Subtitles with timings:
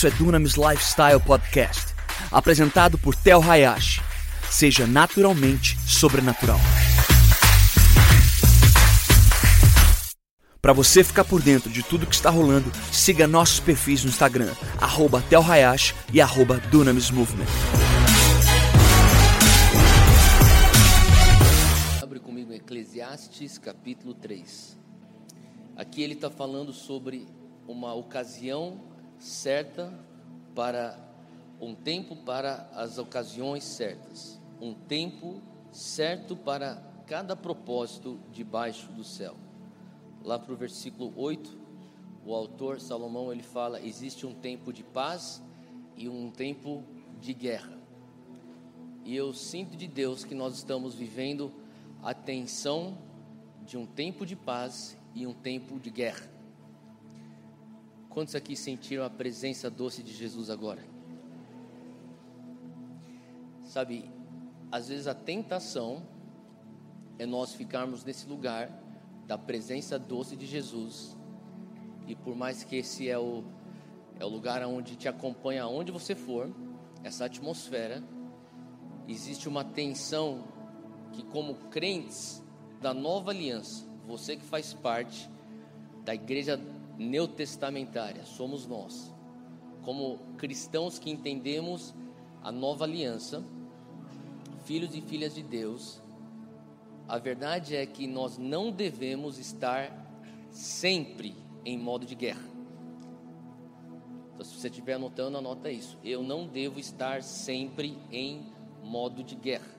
[0.00, 1.94] Isso é Dunamis Lifestyle Podcast,
[2.32, 4.00] apresentado por Tel Hayashi.
[4.50, 6.58] Seja naturalmente sobrenatural.
[10.62, 14.50] Para você ficar por dentro de tudo que está rolando, siga nossos perfis no Instagram,
[14.80, 17.44] arroba Tel Hayashi e arroba Dunamis Movement.
[22.02, 24.78] Abre comigo Eclesiastes capítulo 3.
[25.76, 27.28] Aqui ele está falando sobre
[27.68, 28.89] uma ocasião
[29.20, 29.92] certa
[30.54, 30.98] para
[31.60, 39.36] um tempo para as ocasiões certas, um tempo certo para cada propósito debaixo do céu.
[40.24, 41.58] Lá para o versículo 8,
[42.24, 45.42] o autor Salomão ele fala: existe um tempo de paz
[45.96, 46.82] e um tempo
[47.20, 47.78] de guerra.
[49.04, 51.52] E eu sinto de Deus que nós estamos vivendo
[52.02, 52.96] a tensão
[53.66, 56.39] de um tempo de paz e um tempo de guerra.
[58.10, 60.84] Quantos aqui sentiram a presença doce de Jesus agora?
[63.62, 64.10] Sabe,
[64.70, 66.02] às vezes a tentação
[67.20, 68.68] é nós ficarmos nesse lugar
[69.28, 71.16] da presença doce de Jesus.
[72.08, 73.44] E por mais que esse é o,
[74.18, 76.50] é o lugar onde te acompanha aonde você for,
[77.04, 78.02] essa atmosfera,
[79.06, 80.42] existe uma tensão
[81.12, 82.42] que, como crentes
[82.80, 85.30] da nova aliança, você que faz parte
[86.04, 86.60] da igreja
[87.00, 89.10] neotestamentária, somos nós,
[89.82, 91.94] como cristãos que entendemos
[92.42, 93.42] a nova aliança,
[94.64, 96.02] filhos e filhas de Deus,
[97.08, 99.90] a verdade é que nós não devemos estar
[100.50, 101.34] sempre
[101.64, 102.44] em modo de guerra.
[104.34, 105.98] Então, se você estiver anotando, anota isso.
[106.04, 108.46] Eu não devo estar sempre em
[108.82, 109.74] modo de guerra.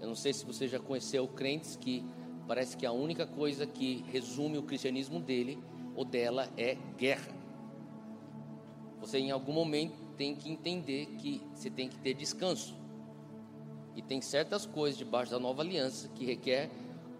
[0.00, 2.04] Eu não sei se você já conheceu crentes que
[2.46, 5.58] parece que a única coisa que resume o cristianismo dele
[5.96, 7.34] ou dela é guerra.
[9.00, 12.76] Você em algum momento tem que entender que você tem que ter descanso.
[13.94, 16.70] E tem certas coisas debaixo da nova aliança que requer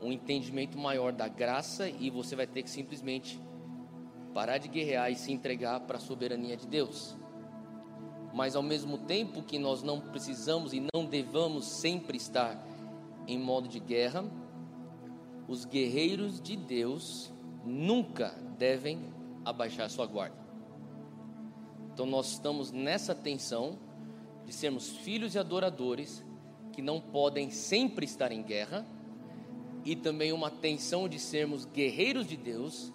[0.03, 3.41] um entendimento maior da graça e você vai ter que simplesmente
[4.35, 7.17] parar de guerrear e se entregar para a soberania de Deus.
[8.35, 12.63] Mas ao mesmo tempo que nós não precisamos e não devamos sempre estar
[13.27, 14.23] em modo de guerra,
[15.49, 17.33] os guerreiros de Deus
[17.65, 19.01] nunca devem
[19.45, 20.37] abaixar sua guarda.
[21.93, 23.79] Então nós estamos nessa tensão
[24.45, 26.25] de sermos filhos e adoradores
[26.73, 28.87] que não podem sempre estar em guerra,
[29.83, 32.93] e também uma tensão de sermos guerreiros de Deus,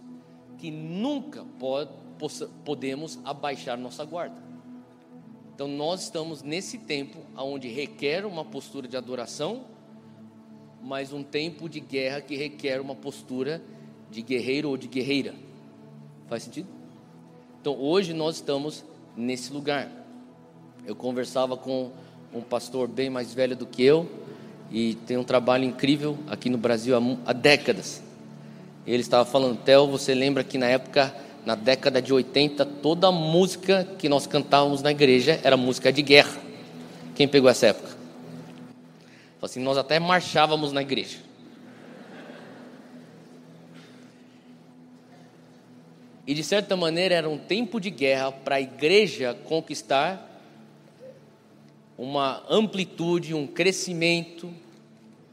[0.57, 1.89] que nunca pode,
[2.19, 4.39] possa, podemos abaixar nossa guarda.
[5.55, 9.65] Então nós estamos nesse tempo onde requer uma postura de adoração,
[10.83, 13.63] mas um tempo de guerra que requer uma postura
[14.11, 15.33] de guerreiro ou de guerreira.
[16.31, 16.69] Faz sentido?
[17.59, 18.85] Então hoje nós estamos
[19.17, 19.89] nesse lugar.
[20.87, 21.91] Eu conversava com
[22.33, 24.09] um pastor bem mais velho do que eu
[24.71, 28.01] e tem um trabalho incrível aqui no Brasil há, décadas.
[28.87, 31.13] Ele estava falando, Theo, você lembra que na época,
[31.45, 36.01] na década de 80, toda a música que nós cantávamos na igreja era música de
[36.01, 36.39] guerra.
[37.13, 37.97] Quem pegou essa época?
[39.41, 41.17] Assim, nós até marchávamos na igreja.
[46.31, 50.29] E de certa maneira era um tempo de guerra para a igreja conquistar
[51.97, 54.49] uma amplitude, um crescimento.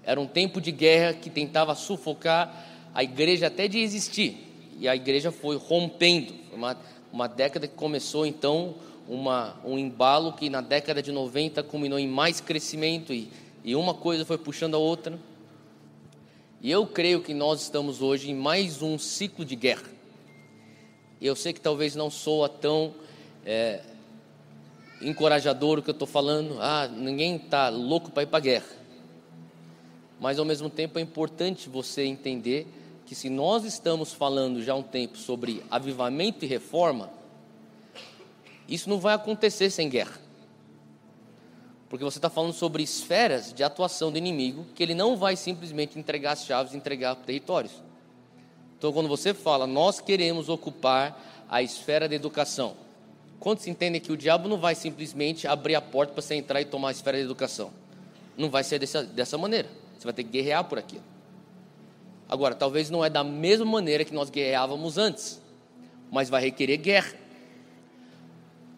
[0.02, 4.44] Era um tempo de guerra que tentava sufocar a igreja até de existir.
[4.76, 6.34] E a igreja foi rompendo.
[6.52, 6.76] Uma,
[7.12, 8.74] uma década que começou então
[9.08, 13.30] uma, um embalo que na década de 90 culminou em mais crescimento e,
[13.64, 15.16] e uma coisa foi puxando a outra.
[16.60, 19.97] E eu creio que nós estamos hoje em mais um ciclo de guerra.
[21.20, 22.94] Eu sei que talvez não soa tão
[23.44, 23.80] é,
[25.00, 26.58] encorajador o que eu estou falando.
[26.60, 28.78] Ah, ninguém está louco para ir para a guerra.
[30.20, 32.66] Mas ao mesmo tempo é importante você entender
[33.06, 37.10] que se nós estamos falando já há um tempo sobre avivamento e reforma,
[38.68, 40.20] isso não vai acontecer sem guerra.
[41.88, 45.98] Porque você está falando sobre esferas de atuação do inimigo que ele não vai simplesmente
[45.98, 47.87] entregar as chaves, entregar territórios.
[48.78, 52.76] Então, quando você fala, nós queremos ocupar a esfera da educação,
[53.38, 56.64] Quantos entendem que o diabo não vai simplesmente abrir a porta para você entrar e
[56.64, 57.70] tomar a esfera da educação?
[58.36, 59.68] Não vai ser dessa, dessa maneira.
[59.96, 61.04] Você vai ter que guerrear por aquilo.
[62.28, 65.40] Agora, talvez não é da mesma maneira que nós guerreávamos antes,
[66.10, 67.14] mas vai requerer guerra.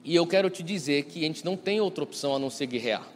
[0.05, 2.67] E eu quero te dizer que a gente não tem outra opção a não ser
[2.67, 3.07] guerrear.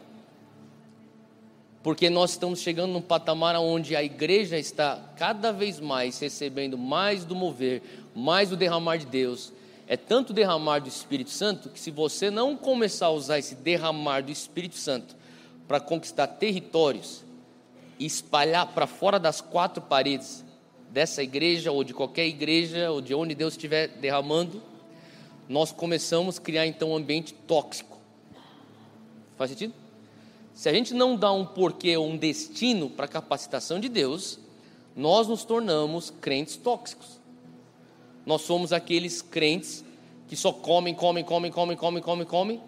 [1.85, 7.23] Porque nós estamos chegando num patamar onde a igreja está cada vez mais recebendo mais
[7.23, 7.83] do mover,
[8.15, 9.53] mais do derramar de Deus,
[9.87, 14.23] é tanto derramar do Espírito Santo que se você não começar a usar esse derramar
[14.23, 15.15] do Espírito Santo
[15.67, 17.23] para conquistar territórios
[17.99, 20.43] e espalhar para fora das quatro paredes
[20.89, 24.59] dessa igreja ou de qualquer igreja ou de onde Deus estiver derramando,
[25.47, 27.95] nós começamos a criar então um ambiente tóxico.
[29.37, 29.84] Faz sentido?
[30.55, 34.39] Se a gente não dá um porquê ou um destino para a capacitação de Deus,
[34.95, 37.19] nós nos tornamos crentes tóxicos.
[38.25, 39.83] Nós somos aqueles crentes
[40.29, 42.61] que só comem, comem, comem, comem, comem, comem, comem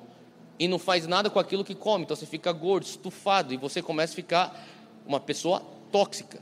[0.59, 2.03] e não faz nada com aquilo que come.
[2.03, 4.67] Então você fica gordo, estufado e você começa a ficar
[5.05, 6.41] uma pessoa tóxica.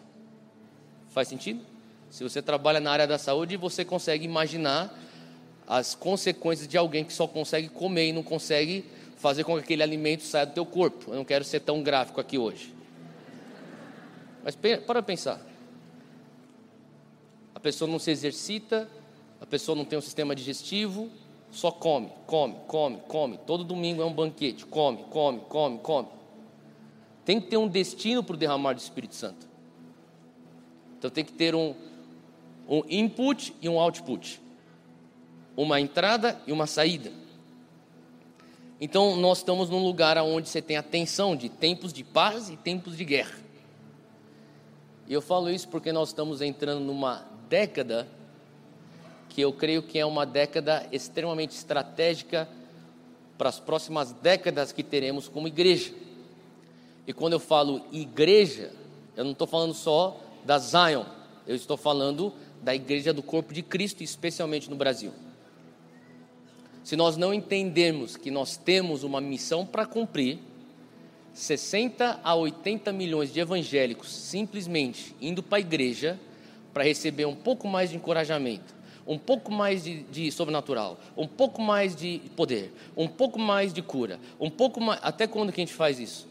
[1.10, 1.64] Faz sentido?
[2.10, 5.00] Se você trabalha na área da saúde, você consegue imaginar
[5.68, 8.84] as consequências de alguém que só consegue comer e não consegue
[9.25, 11.10] fazer com que aquele alimento saia do teu corpo.
[11.10, 12.72] Eu não quero ser tão gráfico aqui hoje.
[14.44, 15.42] Mas para pensar.
[17.56, 18.88] A pessoa não se exercita,
[19.42, 21.10] a pessoa não tem um sistema digestivo,
[21.51, 23.39] só come, come, come, come.
[23.48, 26.07] Todo domingo é um banquete, come, come, come, come.
[27.25, 29.48] Tem que ter um destino para o derramar do Espírito Santo.
[31.00, 31.74] Então tem que ter um,
[32.69, 34.39] um input e um output.
[35.57, 37.25] Uma entrada e uma saída.
[38.80, 42.57] Então nós estamos num lugar onde você tem a tensão de tempos de paz e
[42.57, 43.38] tempos de guerra.
[45.07, 48.07] E eu falo isso porque nós estamos entrando numa década
[49.30, 52.50] que eu creio que é uma década extremamente estratégica
[53.38, 55.94] para as próximas décadas que teremos como igreja.
[57.06, 58.72] E quando eu falo igreja,
[59.16, 61.04] eu não estou falando só da Zion,
[61.45, 65.13] eu estou falando da igreja do corpo de Cristo, especialmente no Brasil.
[66.86, 70.38] Se nós não entendermos que nós temos uma missão para cumprir,
[71.34, 76.20] 60 a 80 milhões de evangélicos simplesmente indo para a igreja
[76.72, 78.76] para receber um pouco mais de encorajamento,
[79.08, 83.82] um pouco mais de, de, sobrenatural, um pouco mais de poder, um pouco mais de
[83.82, 85.00] cura, um pouco mais.
[85.02, 86.28] Até quando que a gente faz isso?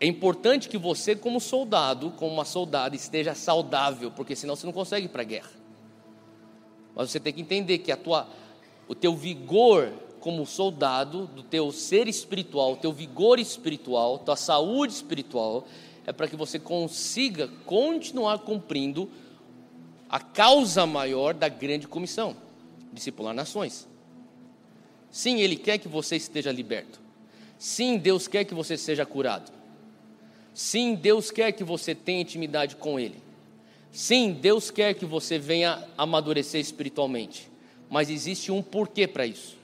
[0.00, 4.72] É importante que você, como soldado, como uma soldada, esteja saudável, porque senão você não
[4.72, 5.61] consegue ir para a guerra.
[6.94, 8.28] Mas você tem que entender que a tua,
[8.86, 15.66] o teu vigor como soldado, do teu ser espiritual, teu vigor espiritual, tua saúde espiritual,
[16.06, 19.10] é para que você consiga continuar cumprindo
[20.08, 22.36] a causa maior da grande comissão,
[22.92, 23.88] discipular nações.
[25.10, 27.00] Sim, Ele quer que você esteja liberto.
[27.58, 29.52] Sim, Deus quer que você seja curado.
[30.52, 33.21] Sim, Deus quer que você tenha intimidade com Ele.
[33.92, 37.48] Sim, Deus quer que você venha amadurecer espiritualmente.
[37.90, 39.56] Mas existe um porquê para isso.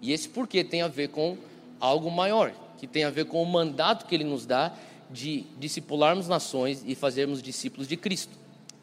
[0.00, 1.36] E esse porquê tem a ver com
[1.78, 4.72] algo maior, que tem a ver com o mandato que Ele nos dá
[5.10, 8.32] de discipularmos nações e fazermos discípulos de Cristo.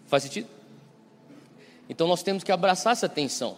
[0.05, 0.47] Faz sentido?
[1.89, 3.57] Então nós temos que abraçar essa tensão,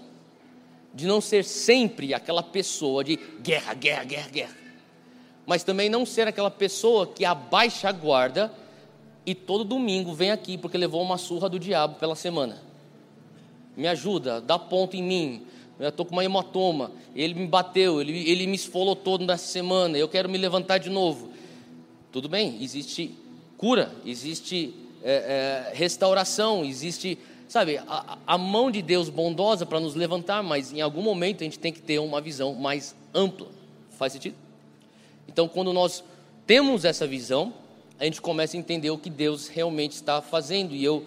[0.93, 4.61] de não ser sempre aquela pessoa de guerra, guerra, guerra, guerra
[5.45, 8.51] mas também não ser aquela pessoa que abaixa a guarda
[9.25, 12.61] e todo domingo vem aqui porque levou uma surra do diabo pela semana.
[13.75, 15.45] Me ajuda, dá ponto em mim.
[15.79, 19.97] Eu estou com uma hematoma, ele me bateu, ele, ele me esfolou todo nessa semana,
[19.97, 21.31] eu quero me levantar de novo.
[22.11, 23.15] Tudo bem, existe
[23.57, 27.17] cura, existe é, é, restauração, existe,
[27.47, 31.45] sabe, a, a mão de Deus bondosa para nos levantar, mas em algum momento a
[31.45, 33.47] gente tem que ter uma visão mais ampla.
[33.91, 34.35] Faz sentido?
[35.27, 36.03] Então, quando nós
[36.45, 37.53] temos essa visão,
[38.01, 40.73] a gente começa a entender o que Deus realmente está fazendo.
[40.73, 41.05] E eu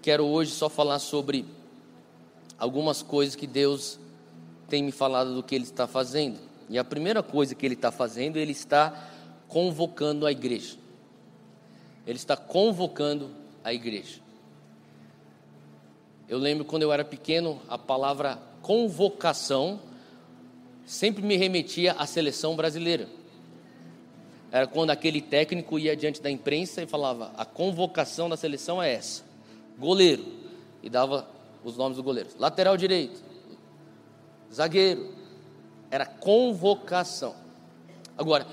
[0.00, 1.44] quero hoje só falar sobre
[2.58, 3.98] algumas coisas que Deus
[4.66, 6.38] tem me falado do que Ele está fazendo.
[6.70, 9.10] E a primeira coisa que Ele está fazendo, Ele está
[9.48, 10.78] convocando a igreja.
[12.06, 13.30] Ele está convocando
[13.62, 14.18] a igreja.
[16.26, 19.78] Eu lembro quando eu era pequeno, a palavra convocação
[20.86, 23.10] sempre me remetia à seleção brasileira
[24.54, 28.92] era quando aquele técnico ia diante da imprensa e falava: a convocação da seleção é
[28.92, 29.24] essa.
[29.76, 30.24] Goleiro.
[30.80, 31.28] E dava
[31.64, 32.36] os nomes dos goleiros.
[32.38, 33.20] Lateral direito.
[34.52, 35.12] Zagueiro.
[35.90, 37.34] Era convocação.
[38.16, 38.46] Agora,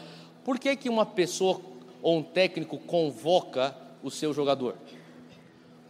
[0.44, 1.62] por que, que uma pessoa
[2.02, 4.76] ou um técnico convoca o seu jogador?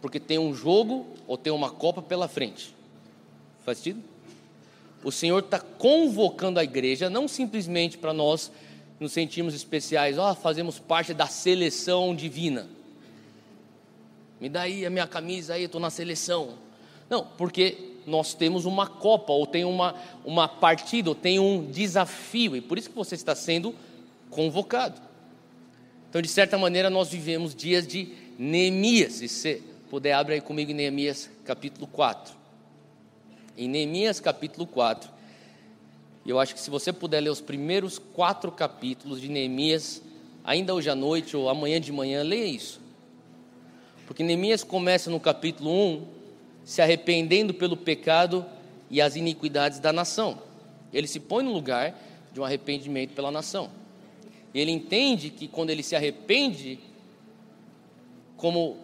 [0.02, 2.76] Porque tem um jogo ou tem uma Copa pela frente.
[3.64, 4.02] Faz sentido?
[5.02, 8.52] O Senhor está convocando a igreja, não simplesmente para nós
[9.02, 12.68] nos sentimos especiais, ó, oh, fazemos parte da seleção divina.
[14.40, 16.54] Me dá aí a minha camisa aí, estou na seleção.
[17.10, 19.94] Não, porque nós temos uma Copa, ou tem uma,
[20.24, 23.74] uma partida, ou tem um desafio, e por isso que você está sendo
[24.30, 25.00] convocado.
[26.08, 30.70] Então, de certa maneira, nós vivemos dias de Neemias, e você puder, abre aí comigo
[30.70, 32.34] em Neemias capítulo 4.
[33.56, 35.10] Em Neemias capítulo 4,
[36.24, 40.02] e eu acho que se você puder ler os primeiros quatro capítulos de Neemias,
[40.44, 42.80] ainda hoje à noite ou amanhã de manhã, leia isso.
[44.06, 46.06] Porque Neemias começa no capítulo 1
[46.64, 48.46] se arrependendo pelo pecado
[48.88, 50.38] e as iniquidades da nação.
[50.92, 51.98] Ele se põe no lugar
[52.32, 53.70] de um arrependimento pela nação.
[54.54, 56.78] Ele entende que quando ele se arrepende
[58.36, 58.76] como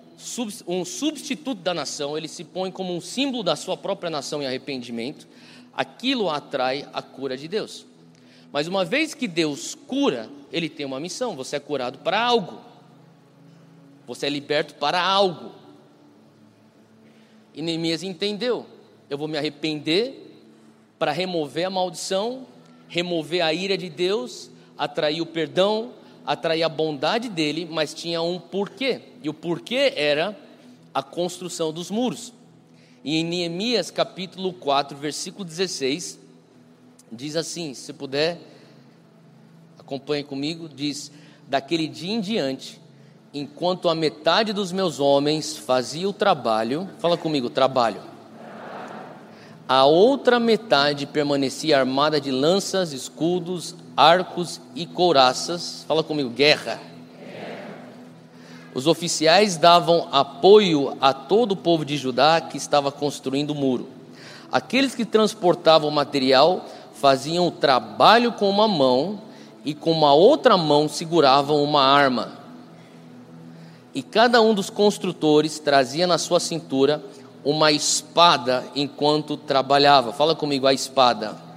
[0.66, 4.46] um substituto da nação, ele se põe como um símbolo da sua própria nação em
[4.46, 5.28] arrependimento,
[5.72, 7.86] aquilo atrai a cura de Deus.
[8.52, 12.60] Mas uma vez que Deus cura, ele tem uma missão: você é curado para algo,
[14.06, 15.52] você é liberto para algo.
[17.54, 18.66] E Neemias entendeu:
[19.10, 20.26] eu vou me arrepender
[20.98, 22.46] para remover a maldição,
[22.88, 25.92] remover a ira de Deus, atrair o perdão,
[26.26, 29.00] atrair a bondade dele, mas tinha um porquê.
[29.22, 30.36] E o porquê era
[30.92, 32.32] a construção dos muros.
[33.04, 36.18] E em Neemias capítulo 4, versículo 16,
[37.12, 38.38] diz assim: se puder,
[39.78, 41.10] acompanhe comigo, diz:
[41.46, 42.80] Daquele dia em diante,
[43.32, 48.02] enquanto a metade dos meus homens fazia o trabalho, fala comigo, trabalho.
[49.68, 55.84] A outra metade permanecia armada de lanças, escudos, arcos e couraças.
[55.86, 56.80] Fala comigo, guerra.
[58.74, 63.88] Os oficiais davam apoio a todo o povo de Judá que estava construindo o muro.
[64.50, 69.20] Aqueles que transportavam material faziam o trabalho com uma mão
[69.64, 72.38] e com uma outra mão seguravam uma arma.
[73.94, 77.02] E cada um dos construtores trazia na sua cintura
[77.44, 80.12] uma espada enquanto trabalhava.
[80.12, 81.48] Fala comigo, a espada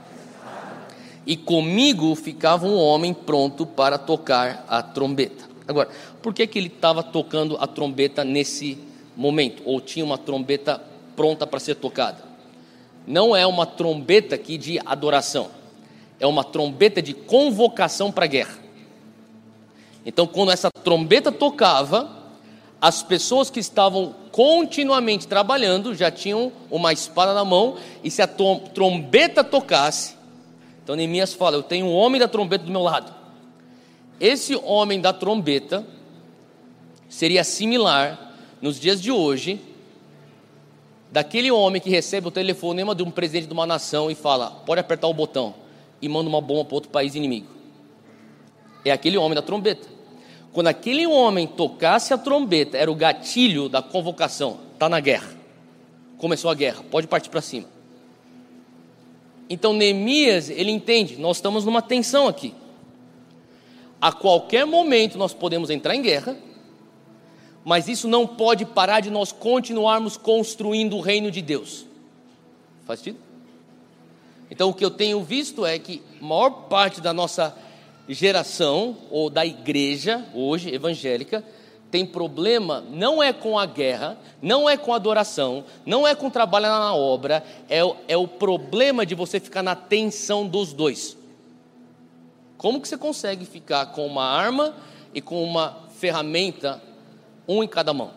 [1.25, 5.50] e comigo ficava um homem pronto para tocar a trombeta.
[5.71, 5.89] Agora,
[6.21, 8.77] por que, que ele estava tocando a trombeta nesse
[9.15, 9.63] momento?
[9.65, 10.81] Ou tinha uma trombeta
[11.15, 12.23] pronta para ser tocada?
[13.07, 15.49] Não é uma trombeta aqui de adoração,
[16.19, 18.59] é uma trombeta de convocação para a guerra.
[20.05, 22.09] Então, quando essa trombeta tocava,
[22.79, 28.27] as pessoas que estavam continuamente trabalhando já tinham uma espada na mão, e se a
[28.27, 30.15] trombeta tocasse,
[30.83, 33.20] então Neemias fala: Eu tenho um homem da trombeta do meu lado.
[34.21, 35.83] Esse homem da trombeta
[37.09, 39.59] seria similar, nos dias de hoje,
[41.11, 44.79] daquele homem que recebe o telefonema de um presidente de uma nação e fala: Pode
[44.79, 45.55] apertar o botão
[45.99, 47.47] e manda uma bomba para outro país inimigo.
[48.85, 49.87] É aquele homem da trombeta.
[50.53, 54.59] Quando aquele homem tocasse a trombeta, era o gatilho da convocação.
[54.73, 55.31] Está na guerra.
[56.19, 57.67] Começou a guerra, pode partir para cima.
[59.49, 62.53] Então Neemias, ele entende, nós estamos numa tensão aqui.
[64.01, 66.36] A qualquer momento nós podemos entrar em guerra,
[67.63, 71.86] mas isso não pode parar de nós continuarmos construindo o reino de Deus.
[72.88, 73.20] Faz sentido?
[74.50, 77.55] Então o que eu tenho visto é que maior parte da nossa
[78.10, 81.46] geração, ou da igreja hoje evangélica,
[81.91, 86.29] tem problema não é com a guerra, não é com a adoração, não é com
[86.29, 91.20] trabalhar na obra, é, é o problema de você ficar na tensão dos dois.
[92.62, 94.75] Como que você consegue ficar com uma arma
[95.15, 96.80] e com uma ferramenta,
[97.48, 98.12] um em cada mão?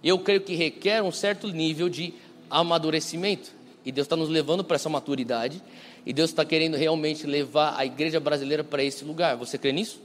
[0.00, 2.14] Eu creio que requer um certo nível de
[2.48, 3.50] amadurecimento.
[3.84, 5.60] E Deus está nos levando para essa maturidade.
[6.06, 9.36] E Deus está querendo realmente levar a igreja brasileira para esse lugar.
[9.38, 10.00] Você crê nisso?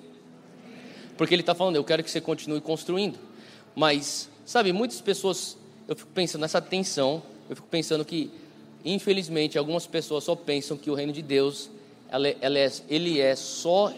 [1.15, 3.19] Porque ele está falando, eu quero que você continue construindo.
[3.75, 5.55] Mas, sabe, muitas pessoas,
[5.87, 8.31] eu fico pensando nessa tensão, eu fico pensando que,
[8.83, 11.69] infelizmente, algumas pessoas só pensam que o reino de Deus,
[12.11, 13.93] ela, ela é, ele é só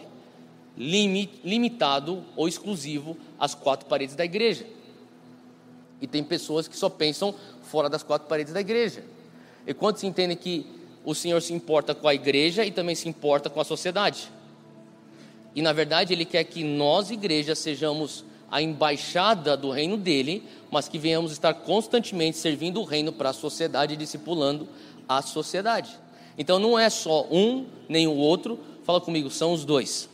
[0.77, 4.65] limitado ou exclusivo às quatro paredes da igreja.
[6.01, 9.03] E tem pessoas que só pensam fora das quatro paredes da igreja.
[9.65, 10.65] E quantos entendem que
[11.06, 14.32] o Senhor se importa com a igreja e também se importa com a sociedade?
[15.53, 20.88] E na verdade ele quer que nós, igreja, sejamos a embaixada do reino dele, mas
[20.88, 24.68] que venhamos estar constantemente servindo o reino para a sociedade, discipulando
[25.08, 26.00] a sociedade.
[26.38, 30.10] Então não é só um nem o outro, fala comigo, são os dois.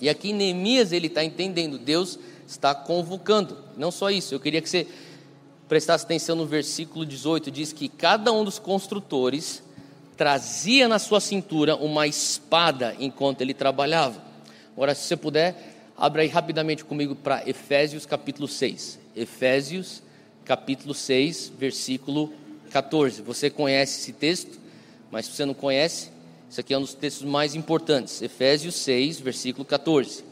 [0.00, 3.56] E aqui Neemias ele está entendendo, Deus está convocando.
[3.76, 4.86] Não só isso, eu queria que você
[5.68, 9.62] prestasse atenção no versículo 18, diz que cada um dos construtores
[10.16, 14.22] trazia na sua cintura uma espada enquanto ele trabalhava.
[14.74, 18.98] Agora, se você puder, abra aí rapidamente comigo para Efésios capítulo 6.
[19.16, 20.02] Efésios
[20.44, 22.32] capítulo 6, versículo
[22.70, 23.22] 14.
[23.22, 24.58] Você conhece esse texto,
[25.12, 26.10] mas se você não conhece,
[26.48, 28.22] isso aqui é um dos textos mais importantes.
[28.22, 30.24] Efésios 6, versículo 14.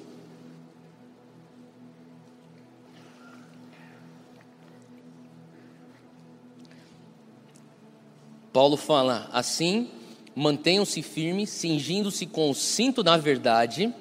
[8.50, 9.90] Paulo fala assim:
[10.34, 13.94] mantenham-se firmes, cingindo-se com o cinto da verdade.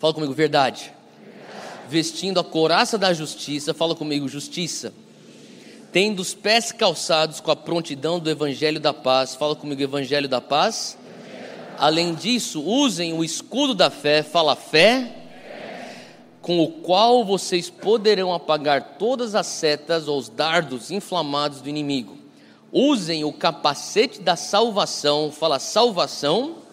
[0.00, 0.92] Fala comigo, verdade.
[1.22, 1.88] verdade.
[1.88, 4.92] Vestindo a coraça da justiça, fala comigo, justiça
[5.92, 9.34] Tendo os pés calçados com a prontidão do evangelho da paz.
[9.34, 10.96] Fala comigo, evangelho da paz.
[11.78, 14.22] Além disso, usem o escudo da fé.
[14.22, 15.16] Fala fé
[16.40, 22.16] com o qual vocês poderão apagar todas as setas ou os dardos inflamados do inimigo.
[22.72, 26.70] Usem o capacete da salvação, fala salvação, salvação,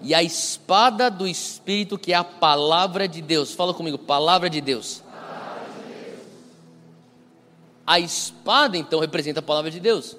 [0.00, 3.52] e a espada do Espírito, que é a palavra de Deus.
[3.52, 5.02] Fala comigo, palavra de Deus.
[7.88, 10.14] A espada, então, representa a palavra de Deus.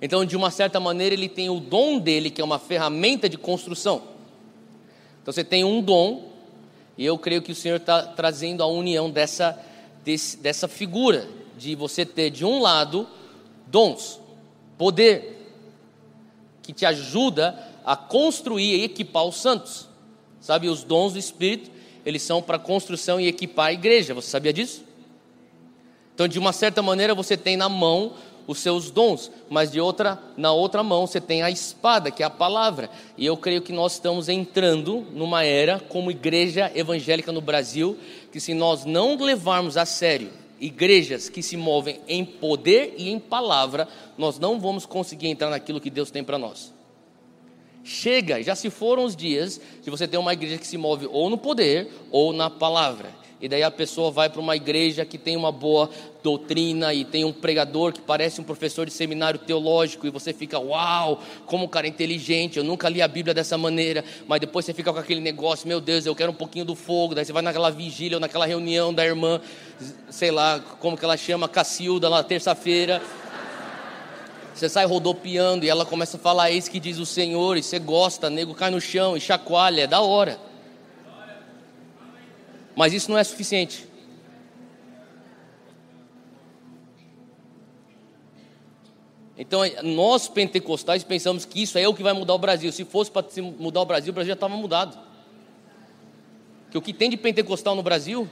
[0.00, 3.36] Então, de uma certa maneira, ele tem o dom dele, que é uma ferramenta de
[3.36, 4.04] construção.
[5.20, 6.30] Então, você tem um dom,
[6.96, 9.58] e eu creio que o Senhor está trazendo a união dessa,
[10.04, 13.08] desse, dessa figura, de você ter de um lado
[13.66, 14.20] dons,
[14.78, 15.50] poder,
[16.62, 19.88] que te ajuda a construir e equipar os santos.
[20.40, 21.72] Sabe, os dons do Espírito,
[22.06, 24.14] eles são para construção e equipar a igreja.
[24.14, 24.86] Você sabia disso?
[26.18, 30.20] Então, de uma certa maneira, você tem na mão os seus dons, mas de outra,
[30.36, 32.90] na outra mão você tem a espada, que é a palavra.
[33.16, 37.96] E eu creio que nós estamos entrando numa era como igreja evangélica no Brasil,
[38.32, 43.20] que se nós não levarmos a sério igrejas que se movem em poder e em
[43.20, 43.86] palavra,
[44.18, 46.74] nós não vamos conseguir entrar naquilo que Deus tem para nós.
[47.84, 51.30] Chega, já se foram os dias de você ter uma igreja que se move ou
[51.30, 55.36] no poder ou na palavra e daí a pessoa vai para uma igreja que tem
[55.36, 55.88] uma boa
[56.22, 60.58] doutrina e tem um pregador que parece um professor de seminário teológico e você fica,
[60.58, 64.64] uau, como o cara é inteligente, eu nunca li a Bíblia dessa maneira, mas depois
[64.64, 67.32] você fica com aquele negócio, meu Deus, eu quero um pouquinho do fogo, daí você
[67.32, 69.40] vai naquela vigília ou naquela reunião da irmã,
[70.10, 73.00] sei lá, como que ela chama, Cacilda, lá terça-feira,
[74.52, 77.78] você sai rodopiando e ela começa a falar, eis que diz o Senhor, e você
[77.78, 80.47] gosta, nego cai no chão e chacoalha, é da hora.
[82.78, 83.88] Mas isso não é suficiente.
[89.36, 92.70] Então, nós pentecostais pensamos que isso é o que vai mudar o Brasil.
[92.70, 93.26] Se fosse para
[93.58, 94.96] mudar o Brasil, o Brasil já estava mudado.
[96.70, 98.28] Que o que tem de pentecostal no Brasil,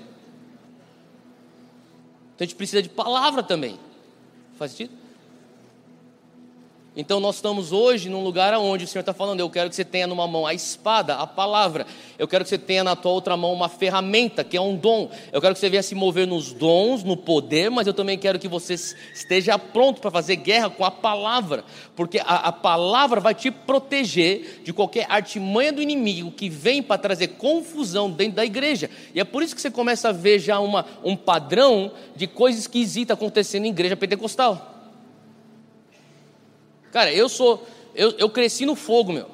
[2.36, 3.80] então a gente precisa de palavra também.
[4.56, 4.96] Faz sentido?
[6.98, 9.84] Então nós estamos hoje num lugar onde o Senhor está falando, eu quero que você
[9.84, 11.86] tenha numa mão a espada, a palavra,
[12.18, 15.10] eu quero que você tenha na tua outra mão uma ferramenta, que é um dom,
[15.30, 18.38] eu quero que você venha se mover nos dons, no poder, mas eu também quero
[18.38, 23.34] que você esteja pronto para fazer guerra com a palavra, porque a, a palavra vai
[23.34, 28.88] te proteger de qualquer artimanha do inimigo que vem para trazer confusão dentro da igreja,
[29.14, 32.62] e é por isso que você começa a ver já uma, um padrão de coisas
[32.62, 34.75] esquisitas acontecendo em igreja pentecostal.
[36.96, 37.62] Cara, eu sou.
[37.94, 39.28] Eu, eu cresci no fogo, meu.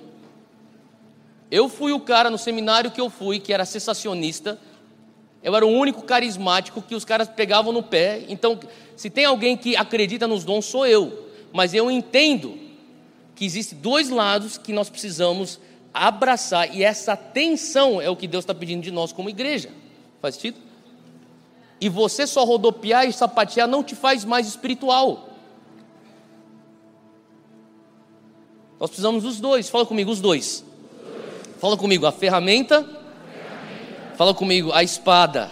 [1.49, 4.59] Eu fui o cara no seminário que eu fui, que era sensacionista.
[5.45, 8.25] Eu era o único carismático que os caras pegavam no pé.
[8.29, 8.59] Então,
[8.97, 11.29] se tem alguém que acredita nos dons, sou eu.
[11.53, 12.59] Mas eu entendo
[13.37, 15.61] que existem dois lados que nós precisamos
[15.95, 16.75] abraçar.
[16.75, 19.71] E essa tensão é o que Deus está pedindo de nós como igreja.
[20.21, 20.59] Faz sentido?
[21.81, 25.29] E você só rodopiar e sapatear não te faz mais espiritual.
[28.83, 29.71] Nós precisamos dos dois.
[29.71, 30.65] Fala comigo, os dois.
[31.61, 32.85] Fala comigo, a ferramenta.
[34.17, 35.49] Fala comigo, a espada.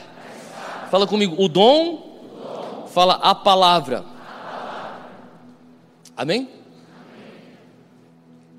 [0.91, 2.89] Fala comigo, o dom.
[2.89, 4.05] Fala a palavra.
[6.17, 6.49] Amém?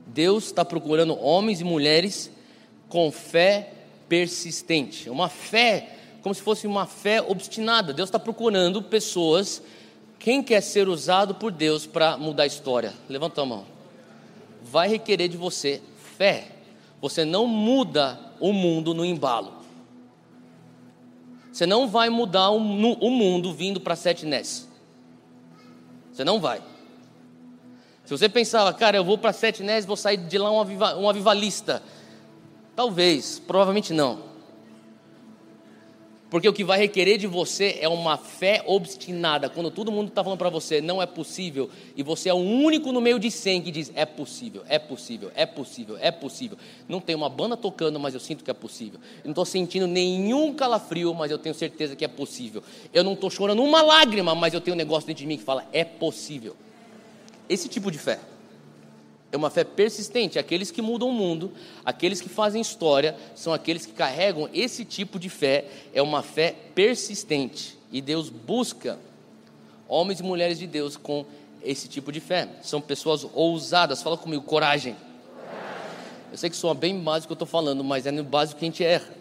[0.07, 2.31] Deus está procurando homens e mulheres
[2.87, 3.73] com fé
[4.07, 5.09] persistente.
[5.09, 7.91] Uma fé, como se fosse uma fé obstinada.
[7.91, 9.61] Deus está procurando pessoas.
[10.17, 12.93] Quem quer ser usado por Deus para mudar a história?
[13.09, 13.70] Levanta a mão
[14.61, 15.81] vai requerer de você
[16.17, 16.47] fé.
[17.01, 19.61] Você não muda o mundo no embalo.
[21.51, 24.69] Você não vai mudar o, mundo vindo para Sete Ness.
[26.11, 26.61] Você não vai.
[28.05, 30.95] Se você pensava, cara, eu vou para Sete Ness, vou sair de lá um, aviva,
[30.95, 31.83] um avivalista.
[32.75, 34.30] Talvez, provavelmente não.
[36.31, 39.49] Porque o que vai requerer de você é uma fé obstinada.
[39.49, 42.93] Quando todo mundo está falando para você, não é possível, e você é o único
[42.93, 46.57] no meio de 100 que diz: é possível, é possível, é possível, é possível.
[46.87, 48.97] Não tem uma banda tocando, mas eu sinto que é possível.
[49.17, 52.63] Eu não estou sentindo nenhum calafrio, mas eu tenho certeza que é possível.
[52.93, 55.43] Eu não estou chorando uma lágrima, mas eu tenho um negócio dentro de mim que
[55.43, 56.55] fala: é possível.
[57.49, 58.30] Esse tipo de fé.
[59.31, 60.37] É uma fé persistente.
[60.37, 61.51] Aqueles que mudam o mundo,
[61.85, 65.65] aqueles que fazem história, são aqueles que carregam esse tipo de fé.
[65.93, 67.77] É uma fé persistente.
[67.91, 68.99] E Deus busca
[69.87, 71.25] homens e mulheres de Deus com
[71.63, 72.49] esse tipo de fé.
[72.61, 74.01] São pessoas ousadas.
[74.01, 74.95] Fala comigo, coragem.
[76.31, 78.65] Eu sei que soa bem básico que eu estou falando, mas é no básico que
[78.65, 79.13] a gente erra.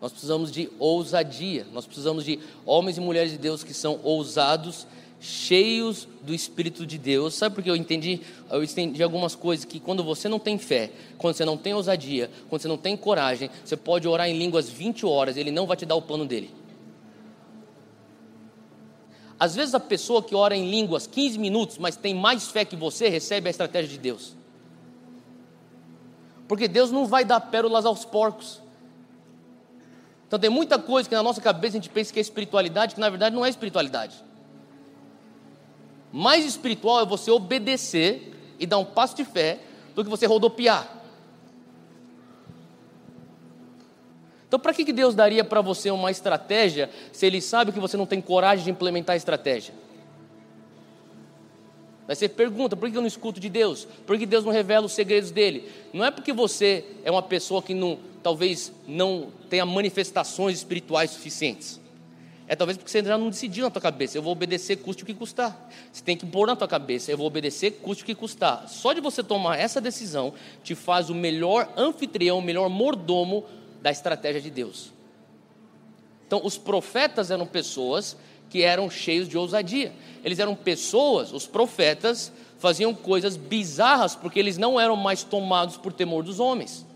[0.00, 1.66] Nós precisamos de ousadia.
[1.72, 4.86] Nós precisamos de homens e mulheres de Deus que são ousados,
[5.20, 7.34] cheios do Espírito de Deus.
[7.34, 8.20] Sabe por que eu entendi?
[8.50, 12.30] Eu entendi algumas coisas que quando você não tem fé, quando você não tem ousadia,
[12.48, 15.76] quando você não tem coragem, você pode orar em línguas 20 horas, ele não vai
[15.76, 16.50] te dar o plano dele.
[19.40, 22.74] Às vezes a pessoa que ora em línguas 15 minutos, mas tem mais fé que
[22.74, 24.36] você, recebe a estratégia de Deus.
[26.48, 28.60] Porque Deus não vai dar pérolas aos porcos.
[30.26, 33.00] Então tem muita coisa que na nossa cabeça a gente pensa que é espiritualidade, que
[33.00, 34.27] na verdade não é espiritualidade.
[36.12, 39.60] Mais espiritual é você obedecer e dar um passo de fé
[39.94, 40.96] do que você rodopiar.
[44.46, 48.06] Então, para que Deus daria para você uma estratégia se Ele sabe que você não
[48.06, 49.74] tem coragem de implementar a estratégia?
[52.08, 53.86] Aí você pergunta, por que eu não escuto de Deus?
[54.06, 55.70] Por que Deus não revela os segredos dele?
[55.92, 61.78] Não é porque você é uma pessoa que não, talvez não tenha manifestações espirituais suficientes.
[62.48, 65.06] É talvez porque você já não decidiu na tua cabeça, eu vou obedecer custe o
[65.06, 65.68] que custar.
[65.92, 68.66] Você tem que pôr na tua cabeça, eu vou obedecer custe o que custar.
[68.68, 70.32] Só de você tomar essa decisão
[70.64, 73.44] te faz o melhor anfitrião, o melhor mordomo
[73.82, 74.90] da estratégia de Deus.
[76.26, 78.16] Então, os profetas eram pessoas
[78.48, 79.92] que eram cheios de ousadia.
[80.24, 85.92] Eles eram pessoas, os profetas faziam coisas bizarras porque eles não eram mais tomados por
[85.92, 86.86] temor dos homens.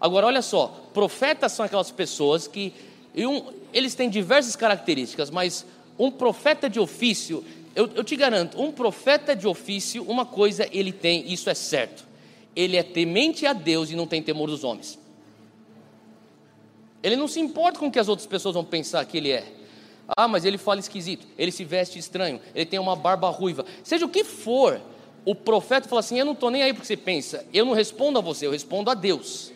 [0.00, 2.72] Agora, olha só, profetas são aquelas pessoas que
[3.14, 5.66] um, eles têm diversas características, mas
[5.98, 10.92] um profeta de ofício, eu, eu te garanto, um profeta de ofício, uma coisa ele
[10.92, 12.08] tem, isso é certo.
[12.54, 14.98] Ele é temente a Deus e não tem temor dos homens.
[17.02, 19.46] Ele não se importa com o que as outras pessoas vão pensar que ele é.
[20.16, 23.64] Ah, mas ele fala esquisito, ele se veste estranho, ele tem uma barba ruiva.
[23.84, 24.80] Seja o que for,
[25.24, 28.18] o profeta fala assim: Eu não estou nem aí porque você pensa, eu não respondo
[28.18, 29.52] a você, eu respondo a Deus.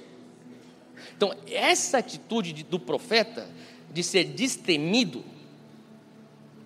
[1.16, 3.48] Então, essa atitude do profeta
[3.94, 5.24] de ser destemido,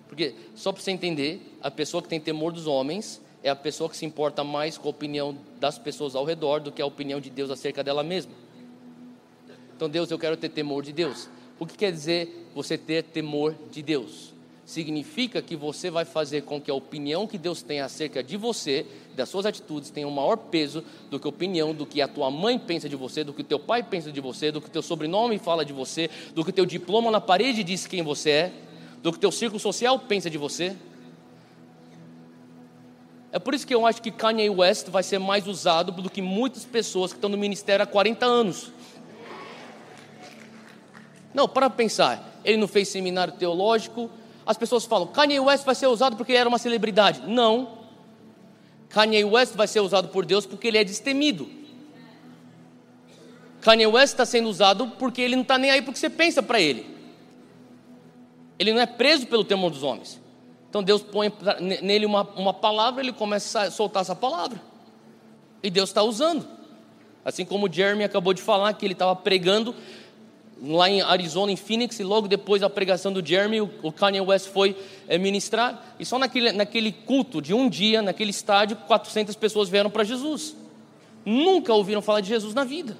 [0.09, 3.89] porque só para você entender, a pessoa que tem temor dos homens é a pessoa
[3.89, 7.21] que se importa mais com a opinião das pessoas ao redor do que a opinião
[7.21, 8.33] de Deus acerca dela mesma.
[9.75, 11.29] Então, Deus, eu quero ter temor de Deus.
[11.59, 14.33] O que quer dizer você ter temor de Deus?
[14.69, 18.85] Significa que você vai fazer com que a opinião que Deus tem acerca de você,
[19.15, 22.29] das suas atitudes, tenha um maior peso do que a opinião do que a tua
[22.29, 24.69] mãe pensa de você, do que o teu pai pensa de você, do que o
[24.69, 28.29] teu sobrenome fala de você, do que o teu diploma na parede diz quem você
[28.29, 28.53] é,
[29.01, 30.75] do que o teu círculo social pensa de você.
[33.31, 36.21] É por isso que eu acho que Kanye West vai ser mais usado do que
[36.21, 38.71] muitas pessoas que estão no ministério há 40 anos.
[41.33, 42.39] Não, para pensar.
[42.45, 44.11] Ele não fez seminário teológico.
[44.49, 47.21] As pessoas falam, Kanye West vai ser usado porque ele era uma celebridade.
[47.27, 47.77] Não.
[48.89, 51.47] Kanye West vai ser usado por Deus porque ele é destemido.
[53.61, 56.59] Kanye West está sendo usado porque ele não está nem aí porque você pensa para
[56.59, 56.83] ele.
[58.57, 60.19] Ele não é preso pelo temor dos homens.
[60.67, 61.31] Então Deus põe
[61.83, 64.59] nele uma, uma palavra, ele começa a soltar essa palavra.
[65.61, 66.47] E Deus está usando.
[67.23, 69.75] Assim como o Jeremy acabou de falar que ele estava pregando
[70.61, 74.49] lá em Arizona, em Phoenix, e logo depois da pregação do Jeremy, o Kanye West
[74.49, 74.75] foi
[75.07, 79.89] é, ministrar, e só naquele, naquele culto de um dia, naquele estádio, 400 pessoas vieram
[79.89, 80.55] para Jesus.
[81.25, 82.97] Nunca ouviram falar de Jesus na vida.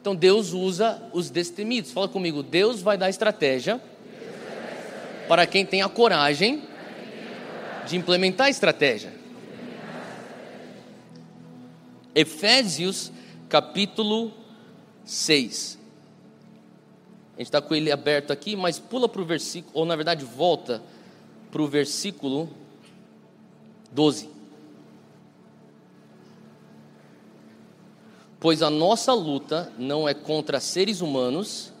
[0.00, 1.92] Então Deus usa os destemidos.
[1.92, 3.80] Fala comigo, Deus vai dar estratégia
[5.28, 6.62] para quem tem a coragem
[7.86, 9.12] de implementar a estratégia.
[12.14, 13.12] Efésios
[13.48, 14.32] capítulo
[15.04, 15.78] 6.
[17.34, 20.24] A gente está com ele aberto aqui, mas pula para o versículo, ou na verdade
[20.24, 20.82] volta
[21.50, 22.48] para o versículo
[23.90, 24.28] 12.
[28.38, 31.72] Pois a nossa luta não é contra seres humanos,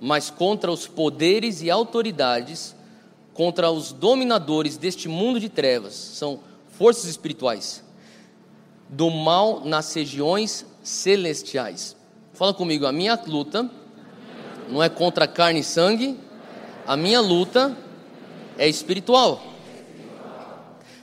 [0.00, 2.76] mas contra os poderes e autoridades,
[3.32, 6.40] contra os dominadores deste mundo de trevas, são
[6.72, 7.82] forças espirituais,
[8.88, 11.97] do mal nas regiões celestiais.
[12.38, 13.68] Fala comigo, a minha luta
[14.68, 16.16] não é contra carne e sangue,
[16.86, 17.76] a minha luta
[18.56, 19.42] é espiritual.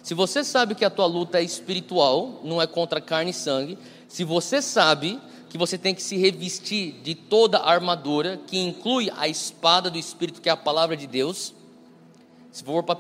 [0.02, 3.78] Se você sabe que a tua luta é espiritual, não é contra carne e sangue,
[4.08, 5.20] se você sabe
[5.50, 9.98] que você tem que se revestir de toda a armadura, que inclui a espada do
[9.98, 11.54] Espírito, que é a palavra de Deus.
[12.50, 12.98] Se for para,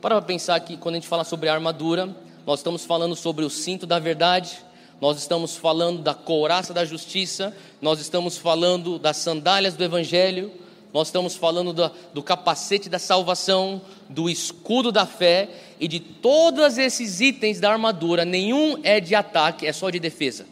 [0.00, 2.12] para pensar que quando a gente fala sobre armadura,
[2.44, 4.64] nós estamos falando sobre o cinto da verdade,
[5.00, 10.52] nós estamos falando da couraça da justiça, nós estamos falando das sandálias do Evangelho,
[10.92, 16.78] nós estamos falando do, do, capacete da salvação, do escudo da fé e de todos
[16.78, 20.46] esses itens da armadura, nenhum é de ataque, é só de defesa.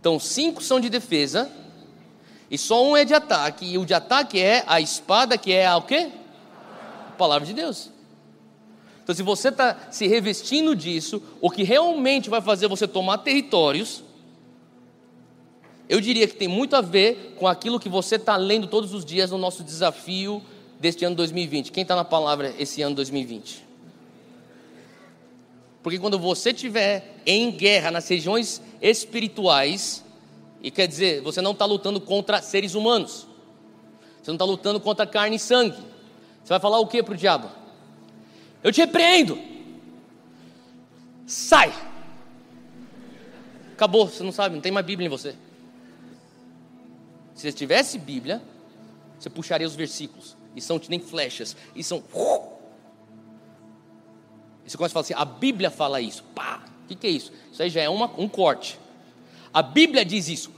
[0.00, 1.50] Então, cinco são de defesa
[2.50, 5.66] e só um é de ataque, e o de ataque é a espada, que é
[5.66, 6.10] a o quê?
[7.08, 7.91] A palavra de Deus.
[9.02, 14.04] Então, se você está se revestindo disso, o que realmente vai fazer você tomar territórios
[15.92, 19.04] eu diria que tem muito a ver com aquilo que você está lendo todos os
[19.04, 20.42] dias no nosso desafio
[20.80, 21.70] deste ano 2020.
[21.70, 23.62] Quem está na palavra esse ano 2020?
[25.82, 30.02] Porque quando você estiver em guerra nas regiões espirituais,
[30.62, 33.26] e quer dizer, você não está lutando contra seres humanos,
[34.22, 35.76] você não está lutando contra carne e sangue,
[36.42, 37.50] você vai falar o que para o diabo?
[38.62, 39.38] Eu te repreendo,
[41.26, 41.72] sai,
[43.72, 45.34] acabou, você não sabe, não tem mais Bíblia em você.
[47.34, 48.40] Se você tivesse Bíblia,
[49.18, 52.02] você puxaria os versículos, e são nem flechas, e são.
[54.64, 56.22] E você começa a falar assim: a Bíblia fala isso.
[56.34, 56.62] Pá!
[56.84, 57.32] O que, que é isso?
[57.50, 58.78] Isso aí já é uma, um corte.
[59.52, 60.52] A Bíblia diz isso.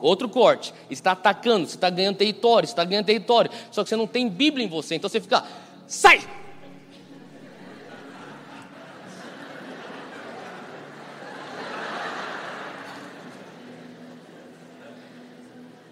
[0.00, 0.74] Outro corte.
[0.90, 3.50] Está atacando, você está ganhando território, você está ganhando território.
[3.70, 5.44] Só que você não tem Bíblia em você, então você fica.
[5.86, 6.20] Sai!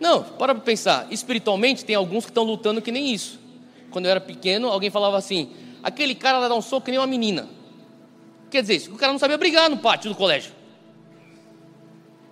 [0.01, 1.07] Não, para para pensar.
[1.11, 3.39] Espiritualmente, tem alguns que estão lutando que nem isso.
[3.91, 5.51] Quando eu era pequeno, alguém falava assim:
[5.83, 7.49] aquele cara lá dá um soco que nem uma menina.
[8.51, 10.53] Quer dizer, o cara não sabia brigar no pátio do colégio.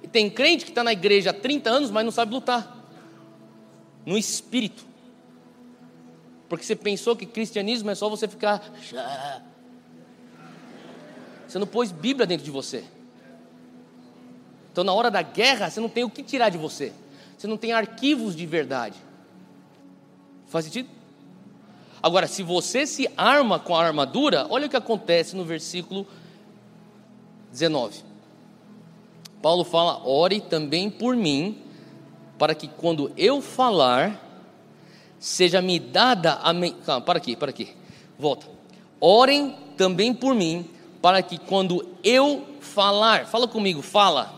[0.03, 2.75] E tem crente que está na igreja há 30 anos, mas não sabe lutar.
[4.05, 4.87] No espírito.
[6.49, 8.63] Porque você pensou que cristianismo é só você ficar.
[11.47, 12.85] Você não pôs Bíblia dentro de você.
[14.71, 16.93] Então, na hora da guerra, você não tem o que tirar de você
[17.37, 18.97] você não tem arquivos de verdade.
[20.47, 20.89] Faz sentido?
[22.03, 26.07] Agora, se você se arma com a armadura, olha o que acontece no versículo
[27.51, 28.05] 19.
[29.43, 31.61] Paulo fala: ore também por mim,
[32.39, 34.23] para que quando eu falar,
[35.19, 36.53] seja me dada a.
[36.53, 36.73] Me...
[36.73, 37.75] Calma, para aqui, para aqui.
[38.19, 38.47] Volta.
[38.99, 40.71] Orem também por mim,
[41.03, 44.35] para que quando eu falar, fala comigo, fala.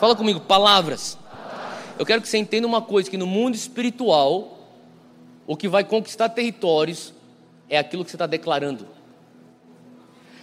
[0.00, 1.16] Fala comigo, palavras
[1.98, 4.58] eu quero que você entenda uma coisa: que no mundo espiritual,
[5.46, 7.12] o que vai conquistar territórios
[7.68, 8.86] é aquilo que você está declarando.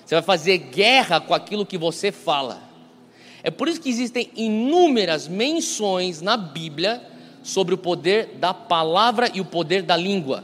[0.06, 2.62] Você vai fazer guerra com aquilo que você fala.
[3.42, 7.02] É por isso que existem inúmeras menções na Bíblia
[7.42, 10.44] sobre o poder da palavra e o poder da língua.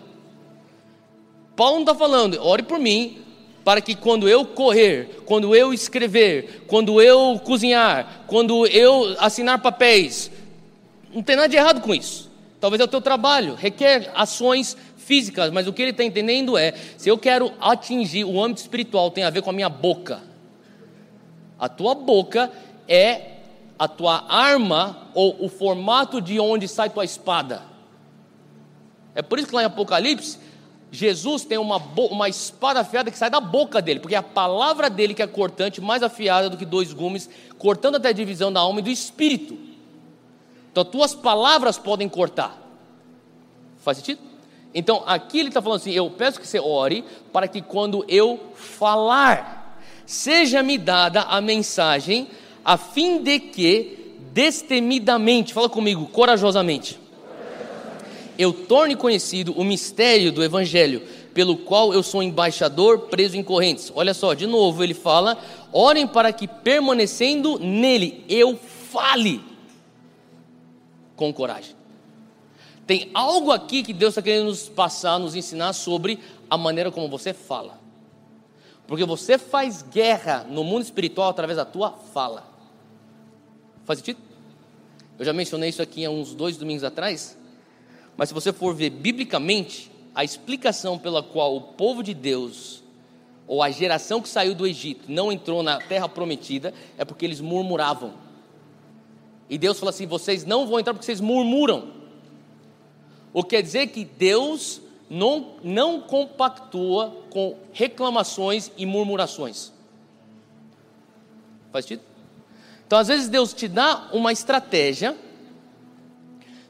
[1.56, 3.18] Paulo não está falando, ore por mim,
[3.64, 10.32] para que quando eu correr, quando eu escrever, quando eu cozinhar, quando eu assinar papéis,
[11.14, 12.30] não tem nada de errado com isso.
[12.60, 16.74] Talvez é o teu trabalho, requer ações físicas, mas o que ele está entendendo é:
[16.98, 20.22] se eu quero atingir o âmbito espiritual, tem a ver com a minha boca.
[21.58, 22.52] A tua boca
[22.88, 23.38] é
[23.78, 27.64] a tua arma ou o formato de onde sai tua espada.
[29.16, 30.38] É por isso que lá em Apocalipse,
[30.92, 34.90] Jesus tem uma, uma espada afiada que sai da boca dele, porque é a palavra
[34.90, 38.60] dele que é cortante, mais afiada do que dois gumes, cortando até a divisão da
[38.60, 39.69] alma e do espírito.
[40.72, 42.58] Então, tuas palavras podem cortar.
[43.82, 44.20] Faz sentido?
[44.74, 47.04] Então, aqui ele está falando assim: eu peço que você ore
[47.34, 52.28] para que quando eu falar, seja-me dada a mensagem,
[52.64, 57.00] a fim de que, destemidamente, fala comigo, corajosamente,
[58.38, 61.02] eu torne conhecido o mistério do Evangelho,
[61.34, 63.92] pelo qual eu sou embaixador preso em correntes.
[63.96, 65.38] Olha só, de novo ele fala:
[65.74, 68.56] orem para que permanecendo nele eu
[68.92, 69.49] fale
[71.20, 71.76] com coragem.
[72.88, 76.18] Tem algo aqui que Deus está querendo nos passar, nos ensinar sobre
[76.50, 77.78] a maneira como você fala.
[78.88, 82.48] Porque você faz guerra no mundo espiritual através da tua fala.
[83.84, 84.20] Faz sentido?
[85.20, 87.38] Eu já mencionei isso aqui há uns dois domingos atrás.
[88.16, 92.82] Mas se você for ver biblicamente, a explicação pela qual o povo de Deus,
[93.46, 97.42] ou a geração que saiu do Egito, não entrou na terra prometida, é porque eles
[97.42, 98.29] murmuravam.
[99.50, 101.92] E Deus falou assim: vocês não vão entrar porque vocês murmuram.
[103.34, 109.72] O que quer dizer que Deus não, não compactua com reclamações e murmurações.
[111.72, 112.04] Faz sentido?
[112.86, 115.16] Então, às vezes, Deus te dá uma estratégia,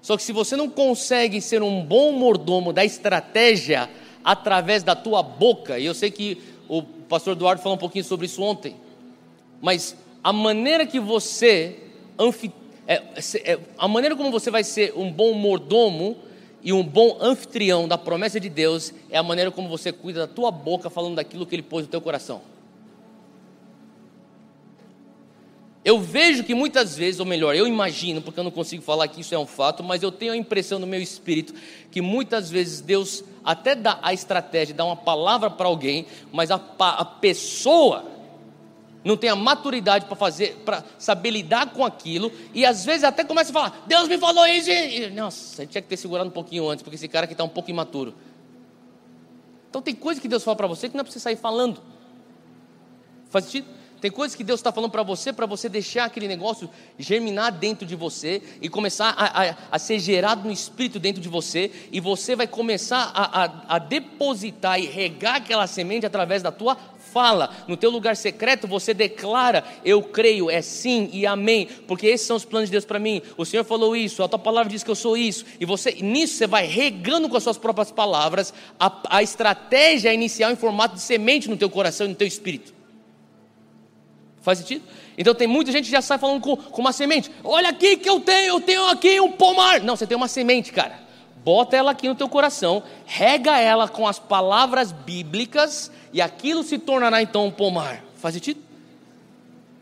[0.01, 3.89] só que se você não consegue ser um bom mordomo da estratégia
[4.23, 8.25] através da tua boca, e eu sei que o pastor Eduardo falou um pouquinho sobre
[8.25, 8.75] isso ontem,
[9.61, 11.83] mas a maneira que você
[12.89, 13.03] é,
[13.43, 16.17] é, a maneira como você vai ser um bom mordomo
[16.63, 20.27] e um bom anfitrião da promessa de Deus é a maneira como você cuida da
[20.27, 22.41] tua boca falando daquilo que ele pôs no teu coração.
[25.85, 29.21] Eu vejo que muitas vezes, ou melhor, eu imagino, porque eu não consigo falar que
[29.21, 31.53] isso é um fato, mas eu tenho a impressão no meu espírito
[31.91, 36.59] que muitas vezes Deus até dá a estratégia, dá uma palavra para alguém, mas a,
[36.79, 38.18] a pessoa
[39.03, 43.23] não tem a maturidade para fazer, para saber lidar com aquilo, e às vezes até
[43.23, 44.69] começa a falar: Deus me falou isso.
[44.69, 47.49] E, nossa, tinha que ter segurado um pouquinho antes, porque esse cara aqui está um
[47.49, 48.13] pouco imaturo.
[49.69, 51.81] Então tem coisa que Deus fala para você que não é para você sair falando.
[53.29, 53.67] Faz sentido?
[54.01, 57.85] Tem coisas que Deus está falando para você, para você deixar aquele negócio germinar dentro
[57.85, 61.99] de você e começar a, a, a, ser gerado no espírito dentro de você, e
[61.99, 66.77] você vai começar a, a depositar e regar aquela semente através da tua
[67.11, 67.49] fala.
[67.67, 72.37] No teu lugar secreto você declara: Eu creio, é sim e amém, porque esses são
[72.37, 73.21] os planos de Deus para mim.
[73.37, 76.35] O Senhor falou isso, a tua palavra diz que eu sou isso, e você nisso
[76.35, 81.01] você vai regando com as suas próprias palavras a, a estratégia inicial em formato de
[81.01, 82.73] semente no teu coração e no teu espírito.
[84.41, 84.83] Faz sentido?
[85.17, 87.29] Então tem muita gente que já sai falando com, com uma semente.
[87.43, 89.81] Olha aqui que eu tenho, eu tenho aqui um pomar.
[89.81, 91.08] Não, você tem uma semente, cara.
[91.43, 96.77] Bota ela aqui no teu coração, rega ela com as palavras bíblicas e aquilo se
[96.77, 98.03] tornará então um pomar.
[98.15, 98.59] Faz sentido?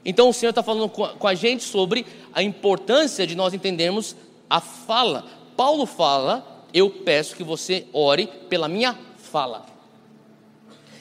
[0.05, 4.15] Então o Senhor está falando com a gente sobre a importância de nós entendermos
[4.49, 5.25] a fala.
[5.57, 9.65] Paulo fala: Eu peço que você ore pela minha fala.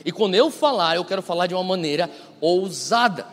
[0.04, 3.26] E quando eu falar, eu quero falar de uma maneira ousada.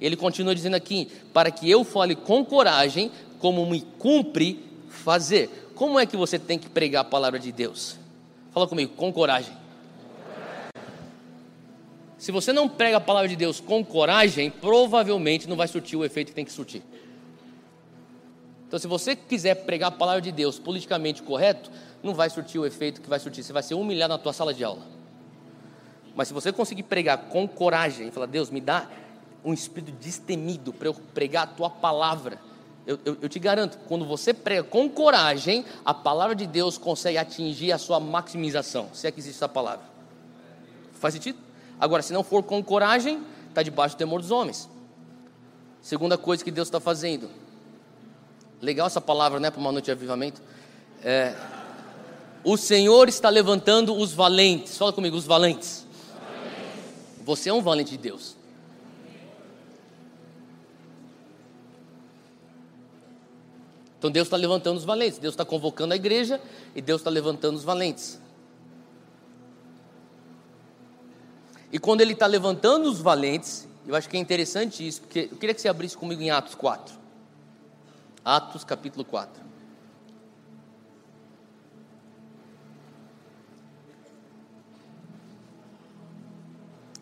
[0.00, 5.63] Ele continua dizendo aqui: para que eu fale com coragem, como me cumpre fazer.
[5.74, 7.98] Como é que você tem que pregar a palavra de Deus?
[8.52, 9.52] Fala comigo, com coragem.
[12.16, 16.04] Se você não prega a palavra de Deus com coragem, provavelmente não vai surtir o
[16.04, 16.82] efeito que tem que surtir.
[18.66, 21.70] Então, se você quiser pregar a palavra de Deus politicamente correto,
[22.02, 23.44] não vai surtir o efeito que vai surtir.
[23.44, 24.82] Você vai ser humilhado na tua sala de aula.
[26.14, 28.88] Mas se você conseguir pregar com coragem, falar, Deus, me dá
[29.44, 32.38] um espírito destemido para eu pregar a tua palavra.
[32.86, 37.16] Eu, eu, eu, te garanto, quando você prega com coragem, a palavra de Deus consegue
[37.16, 39.86] atingir a sua maximização, se é que existe essa palavra.
[40.92, 41.38] Faz sentido?
[41.80, 44.68] Agora, se não for com coragem, está debaixo do temor dos homens.
[45.80, 47.30] Segunda coisa que Deus está fazendo.
[48.60, 50.42] Legal essa palavra, né, para uma noite de avivamento.
[51.02, 51.34] É,
[52.42, 54.76] o Senhor está levantando os valentes.
[54.76, 55.86] Fala comigo, os valentes.
[57.24, 58.33] Você é um valente de Deus.
[64.04, 66.38] Então Deus está levantando os valentes, Deus está convocando a igreja
[66.76, 68.20] e Deus está levantando os valentes.
[71.72, 75.38] E quando Ele está levantando os valentes, eu acho que é interessante isso, porque eu
[75.38, 76.94] queria que você abrisse comigo em Atos 4.
[78.22, 79.42] Atos capítulo 4.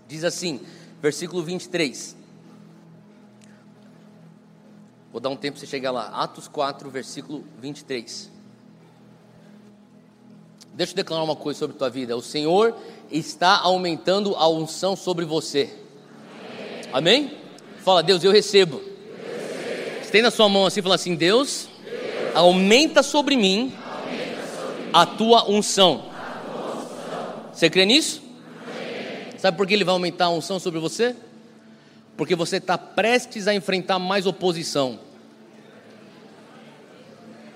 [0.06, 0.60] Diz assim,
[1.00, 2.21] versículo 23.
[5.12, 6.06] Vou dar um tempo para você chegar lá.
[6.08, 8.30] Atos 4, versículo 23.
[10.72, 12.16] Deixa eu declarar uma coisa sobre a tua vida.
[12.16, 12.74] O Senhor
[13.10, 15.70] está aumentando a unção sobre você.
[16.90, 17.26] Amém?
[17.26, 17.38] Amém?
[17.84, 18.80] Fala, Deus, eu recebo.
[20.00, 24.90] Estenda sua mão assim e fala assim: Deus, Deus aumenta sobre mim, aumenta sobre mim
[24.94, 26.04] a, tua unção.
[26.10, 27.44] a tua unção.
[27.52, 28.22] Você crê nisso?
[28.66, 29.38] Amém.
[29.38, 31.14] Sabe por que ele vai aumentar a unção sobre você?
[32.22, 35.00] Porque você está prestes a enfrentar mais oposição.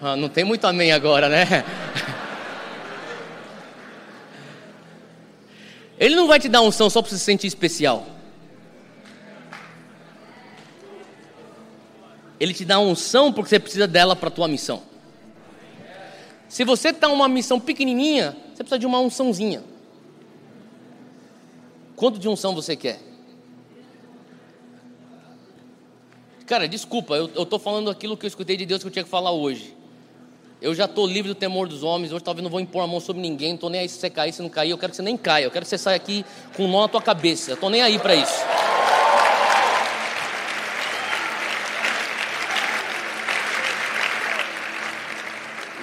[0.03, 1.47] Ah, não tem muito amém agora, né?
[5.97, 8.09] Ele não vai te dar unção só para você se sentir especial.
[12.41, 14.83] Ele te dá unção porque você precisa dela para a tua missão.
[16.49, 19.63] Se você está uma missão pequenininha, você precisa de uma unçãozinha.
[21.95, 23.15] Quanto de unção você quer?
[26.47, 29.11] Cara, desculpa, eu estou falando aquilo que eu escutei de Deus que eu tinha que
[29.11, 29.77] falar hoje.
[30.63, 33.01] Eu já estou livre do temor dos homens, hoje talvez não vou impor a mão
[33.01, 34.97] sobre ninguém, não estou nem aí se você cair, se não cair, eu quero que
[34.97, 36.25] você nem caia, eu quero que você saia aqui
[36.57, 38.33] com um nó na tua cabeça, eu estou nem aí para isso.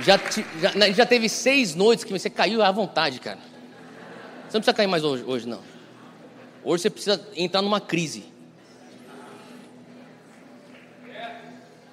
[0.02, 0.20] Já,
[0.60, 3.38] já, né, já, teve seis noites que você caiu à vontade, cara.
[3.38, 5.60] Você não precisa cair mais hoje, hoje não.
[6.64, 8.33] Hoje você precisa entrar numa crise.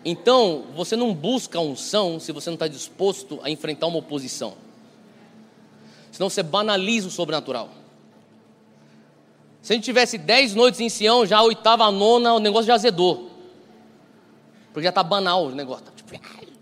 [0.05, 4.55] Então, você não busca unção se você não está disposto a enfrentar uma oposição.
[6.11, 7.69] Senão você banaliza o sobrenatural.
[9.63, 12.67] Se a gente tivesse dez noites em Sião, já a oitava, a nona, o negócio
[12.67, 13.31] já azedou.
[14.73, 15.85] Porque já está banal o negócio.
[15.85, 16.11] Tá tipo,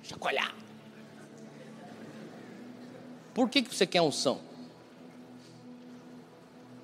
[0.03, 0.55] chacoalhar.
[3.33, 4.41] Por que, que você quer unção?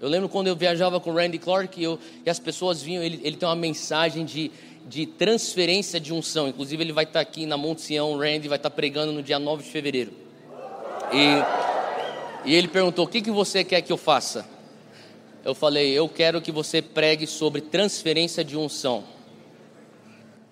[0.00, 3.02] Eu lembro quando eu viajava com o Randy Clark e, eu, e as pessoas vinham,
[3.02, 4.52] ele, ele tem uma mensagem de,
[4.86, 6.48] de transferência de unção.
[6.48, 9.62] Inclusive, ele vai estar aqui na Monte Sião, Randy vai estar pregando no dia 9
[9.62, 10.12] de fevereiro.
[11.12, 14.46] E, e ele perguntou: O que, que você quer que eu faça?
[15.44, 19.04] Eu falei: Eu quero que você pregue sobre transferência de unção.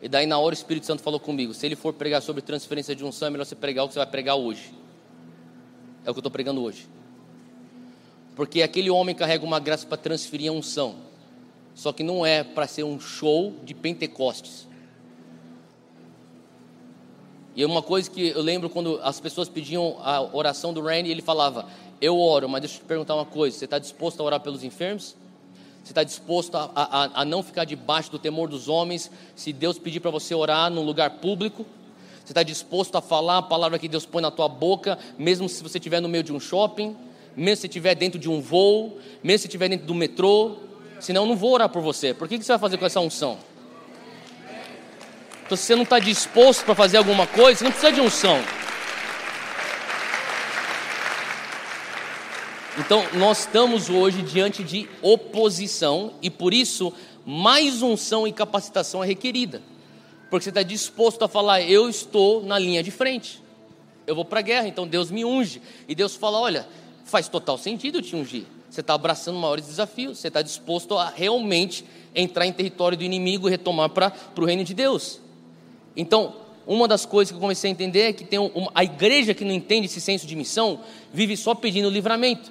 [0.00, 2.94] E daí, na hora, o Espírito Santo falou comigo: Se ele for pregar sobre transferência
[2.94, 4.74] de unção, é melhor você pregar o que você vai pregar hoje.
[6.04, 6.88] É o que eu estou pregando hoje.
[8.34, 11.11] Porque aquele homem carrega uma graça para transferir a unção.
[11.74, 14.68] Só que não é para ser um show de Pentecostes.
[17.54, 21.10] E é uma coisa que eu lembro quando as pessoas pediam a oração do Randy,
[21.10, 21.66] ele falava:
[22.00, 24.64] Eu oro, mas deixa eu te perguntar uma coisa: você está disposto a orar pelos
[24.64, 25.16] enfermos?
[25.82, 29.10] Você está disposto a, a, a, não ficar debaixo do temor dos homens?
[29.34, 31.66] Se Deus pedir para você orar num lugar público?
[32.24, 35.60] Você está disposto a falar a palavra que Deus põe na tua boca, mesmo se
[35.60, 36.96] você estiver no meio de um shopping?
[37.36, 40.56] mesmo se estiver dentro de um voo, mesmo se estiver dentro do metrô,
[41.02, 42.14] senão eu não vou orar por você.
[42.14, 43.38] Por que, que você vai fazer com essa unção?
[45.44, 48.40] Então, se você não está disposto para fazer alguma coisa, você não precisa de unção.
[52.78, 56.92] Então, nós estamos hoje diante de oposição e por isso
[57.26, 59.60] mais unção e capacitação é requerida.
[60.30, 63.42] Porque você está disposto a falar, eu estou na linha de frente.
[64.06, 65.60] Eu vou para a guerra, então Deus me unge.
[65.86, 66.66] E Deus fala: olha,
[67.04, 68.46] faz total sentido te ungir.
[68.72, 73.46] Você está abraçando maiores desafios, você está disposto a realmente entrar em território do inimigo
[73.46, 75.20] e retomar para o reino de Deus.
[75.94, 79.34] Então, uma das coisas que eu comecei a entender é que tem uma, a igreja
[79.34, 80.80] que não entende esse senso de missão
[81.12, 82.50] vive só pedindo livramento.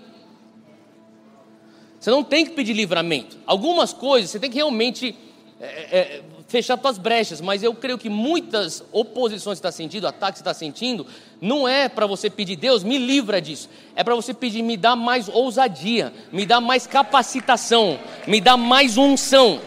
[1.99, 3.39] Você não tem que pedir livramento.
[3.47, 5.15] Algumas coisas você tem que realmente
[5.59, 10.41] é, é, fechar suas brechas, mas eu creio que muitas oposições que está sentindo, ataques
[10.41, 11.08] que está sentindo,
[11.39, 13.70] não é para você pedir, Deus, me livra disso.
[13.95, 17.97] É para você pedir, me dá mais ousadia, me dá mais capacitação,
[18.28, 19.62] me dá mais unção.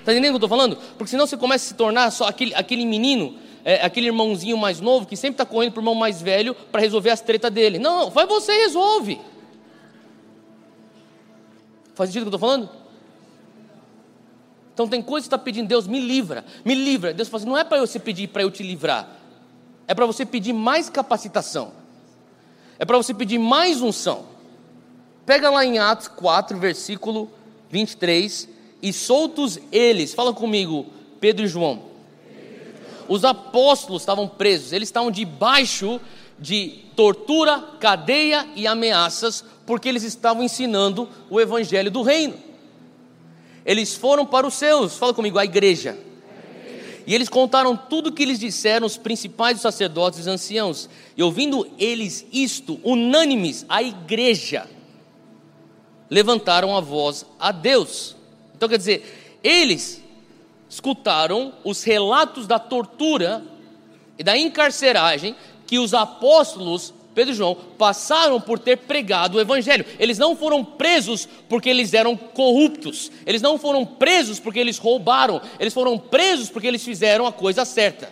[0.00, 0.76] Está entendendo o que eu estou falando?
[0.98, 4.80] Porque senão você começa a se tornar só aquele, aquele menino, é, aquele irmãozinho mais
[4.80, 7.78] novo que sempre está correndo para o irmão mais velho para resolver as tretas dele.
[7.78, 9.20] Não, vai você e resolve.
[11.94, 12.81] Faz sentido o que eu estou falando?
[14.74, 17.12] Então tem coisas que você está pedindo, Deus me livra, me livra.
[17.12, 19.08] Deus fala assim, não é para você pedir para eu te livrar,
[19.86, 21.72] é para você pedir mais capacitação,
[22.78, 24.24] é para você pedir mais unção.
[25.26, 27.30] Pega lá em Atos 4, versículo
[27.70, 28.48] 23,
[28.82, 30.86] e soltos eles, fala comigo,
[31.20, 31.92] Pedro e João.
[33.08, 36.00] Os apóstolos estavam presos, eles estavam debaixo
[36.38, 42.51] de tortura, cadeia e ameaças, porque eles estavam ensinando o evangelho do reino.
[43.64, 45.98] Eles foram para os seus, fala comigo, a igreja.
[47.06, 50.88] E eles contaram tudo o que eles disseram os principais sacerdotes e anciãos.
[51.16, 54.68] E ouvindo eles isto, unânimes, a igreja,
[56.08, 58.16] levantaram a voz a Deus.
[58.54, 60.02] Então quer dizer, eles
[60.68, 63.44] escutaram os relatos da tortura
[64.18, 65.34] e da encarceragem
[65.66, 69.84] que os apóstolos Pedro e João passaram por ter pregado o Evangelho.
[69.98, 73.10] Eles não foram presos porque eles eram corruptos.
[73.26, 75.40] Eles não foram presos porque eles roubaram.
[75.60, 78.10] Eles foram presos porque eles fizeram a coisa certa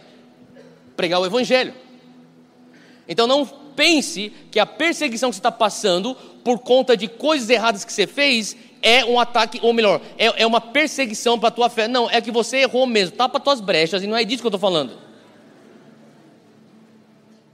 [0.96, 1.72] pregar o Evangelho.
[3.08, 7.84] Então não pense que a perseguição que você está passando por conta de coisas erradas
[7.84, 11.70] que você fez é um ataque, ou melhor, é, é uma perseguição para a tua
[11.70, 11.88] fé.
[11.88, 14.46] Não, é que você errou mesmo, tapa as tuas brechas, e não é disso que
[14.46, 15.09] eu estou falando.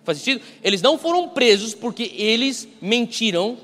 [0.06, 0.40] Faz sentido?
[0.62, 3.58] Eles não foram presos porque eles mentiram.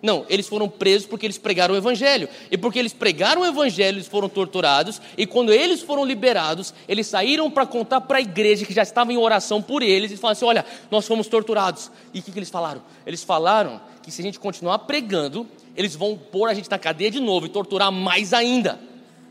[0.00, 2.28] Não, eles foram presos porque eles pregaram o Evangelho.
[2.48, 5.02] E porque eles pregaram o Evangelho, eles foram torturados.
[5.18, 9.12] E quando eles foram liberados, eles saíram para contar para a igreja que já estava
[9.12, 10.12] em oração por eles.
[10.12, 11.90] E falaram assim: Olha, nós fomos torturados.
[12.12, 12.80] E o que, que eles falaram?
[13.04, 15.44] Eles falaram que se a gente continuar pregando,
[15.76, 18.78] eles vão pôr a gente na cadeia de novo e torturar mais ainda.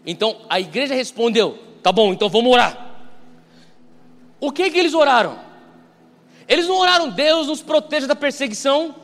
[0.06, 2.90] Então a igreja respondeu: Tá bom, então vamos orar.
[4.42, 5.53] O que, que eles oraram?
[6.48, 8.96] Eles não oraram, Deus nos proteja da perseguição.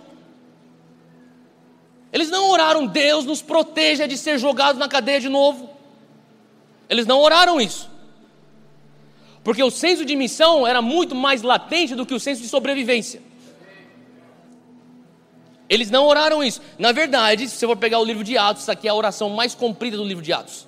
[2.12, 5.70] Eles não oraram, Deus nos proteja de ser jogados na cadeia de novo.
[6.90, 7.90] Eles não oraram isso.
[9.44, 13.22] Porque o senso de missão era muito mais latente do que o senso de sobrevivência.
[15.70, 16.62] Eles não oraram isso.
[16.80, 19.30] Na verdade, se você for pegar o livro de Atos, isso aqui é a oração
[19.30, 20.68] mais comprida do livro de Atos.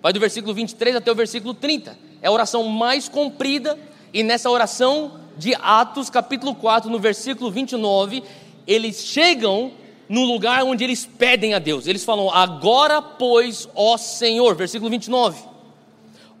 [0.00, 1.98] Vai do versículo 23 até o versículo 30.
[2.22, 3.78] É a oração mais comprida,
[4.12, 8.22] e nessa oração de Atos, capítulo 4, no versículo 29,
[8.66, 9.72] eles chegam
[10.08, 11.86] no lugar onde eles pedem a Deus.
[11.86, 15.40] Eles falam: Agora, pois, ó Senhor, versículo 29,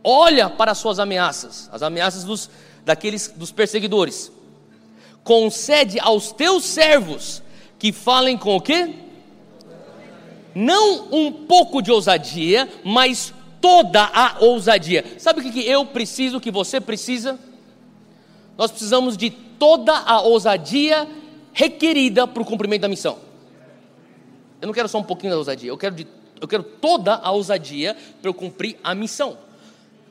[0.02, 2.50] olha para as suas ameaças, as ameaças dos,
[2.84, 4.32] daqueles, dos perseguidores.
[5.22, 7.42] concede aos teus servos
[7.78, 8.94] que falem com o quê?
[10.54, 15.04] Não um pouco de ousadia, mas toda a ousadia.
[15.18, 17.38] Sabe o que eu preciso, que você precisa?
[18.58, 21.08] Nós precisamos de toda a ousadia
[21.52, 23.18] requerida para o cumprimento da missão.
[24.60, 26.06] Eu não quero só um pouquinho da ousadia, eu quero, de,
[26.40, 29.38] eu quero toda a ousadia para eu cumprir a missão.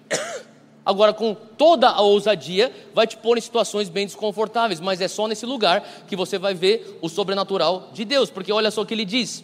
[0.85, 5.27] Agora, com toda a ousadia, vai te pôr em situações bem desconfortáveis, mas é só
[5.27, 8.93] nesse lugar que você vai ver o sobrenatural de Deus, porque olha só o que
[8.93, 9.43] ele diz: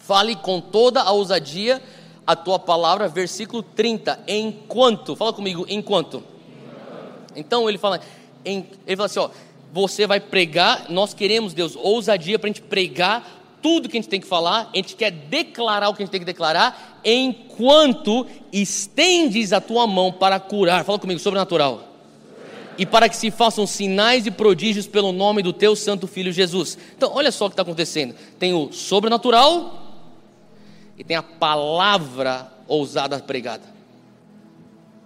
[0.00, 1.80] fale com toda a ousadia
[2.26, 6.37] a tua palavra, versículo 30, enquanto, fala comigo, enquanto.
[7.38, 8.00] Então ele fala,
[8.44, 9.30] ele fala assim: ó,
[9.72, 14.10] você vai pregar, nós queremos, Deus, ousadia para a gente pregar tudo que a gente
[14.10, 18.26] tem que falar, a gente quer declarar o que a gente tem que declarar, enquanto
[18.52, 20.84] estendes a tua mão para curar.
[20.84, 21.84] Fala comigo, sobrenatural.
[22.76, 26.78] E para que se façam sinais e prodígios pelo nome do teu santo filho Jesus.
[26.96, 29.82] Então, olha só o que está acontecendo: tem o sobrenatural
[30.96, 33.64] e tem a palavra ousada pregada.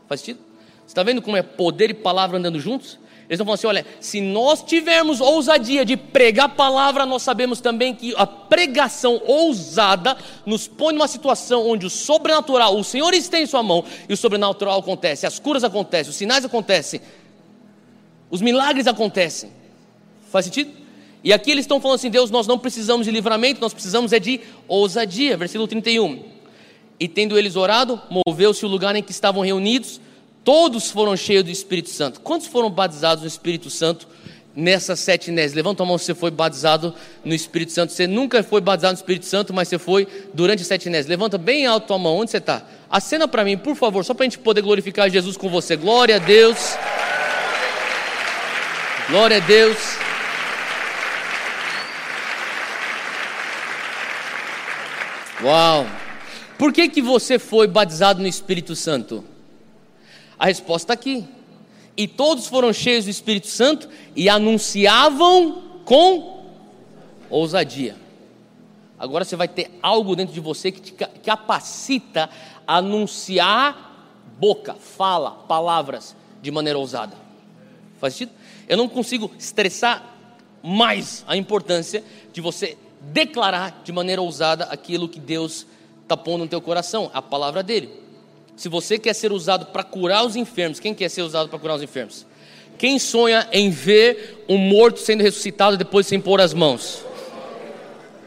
[0.07, 0.52] Faz sentido?
[0.93, 2.99] Está vendo como é poder e palavra andando juntos?
[3.27, 7.63] Eles estão falando assim: olha, se nós tivermos ousadia de pregar a palavra, nós sabemos
[7.63, 10.15] também que a pregação ousada
[10.45, 14.81] nos põe numa situação onde o sobrenatural, o Senhor estende sua mão e o sobrenatural
[14.81, 17.01] acontece, as curas acontecem, os sinais acontecem,
[18.31, 19.51] os milagres acontecem.
[20.31, 20.73] Faz sentido?
[21.25, 24.19] E aqui eles estão falando assim: Deus, nós não precisamos de livramento, nós precisamos é
[24.19, 25.39] de ousadia.
[25.39, 26.23] Versículo 31.
[27.01, 30.03] E tendo eles orado, moveu-se o lugar em que estavam reunidos
[30.45, 32.21] Todos foram cheios do Espírito Santo.
[32.21, 34.09] Quantos foram batizados no Espírito Santo
[34.55, 35.55] nessas sete néses?
[35.55, 37.93] Levanta a mão se você foi batizado no Espírito Santo.
[37.93, 41.09] Você nunca foi batizado no Espírito Santo, mas você foi durante as sete néses.
[41.09, 42.17] Levanta bem alto a mão.
[42.17, 42.65] Onde você está?
[42.91, 45.77] Acena para mim, por favor, só para a gente poder glorificar Jesus com você.
[45.77, 46.77] Glória a Deus.
[49.09, 49.79] Glória a Deus.
[55.41, 55.87] Uau!
[56.59, 59.25] Por que, que você foi batizado no Espírito Santo?
[60.43, 61.25] A resposta está aqui.
[61.97, 66.49] E todos foram cheios do Espírito Santo e anunciavam com
[67.31, 67.95] ousadia.
[68.99, 72.29] Agora você vai ter algo dentro de você que te capacita
[72.67, 77.17] a anunciar boca, fala, palavras de maneira ousada.
[78.01, 78.33] Faz sentido?
[78.69, 80.05] Eu não consigo estressar
[80.61, 85.69] mais a importância de você declarar de maneira ousada aquilo que Deus
[86.03, 88.02] está pondo no teu coração, a palavra dele.
[88.57, 91.77] Se você quer ser usado para curar os enfermos, quem quer ser usado para curar
[91.77, 92.27] os enfermos?
[92.79, 97.05] Quem sonha em ver um morto sendo ressuscitado depois sem pôr as mãos?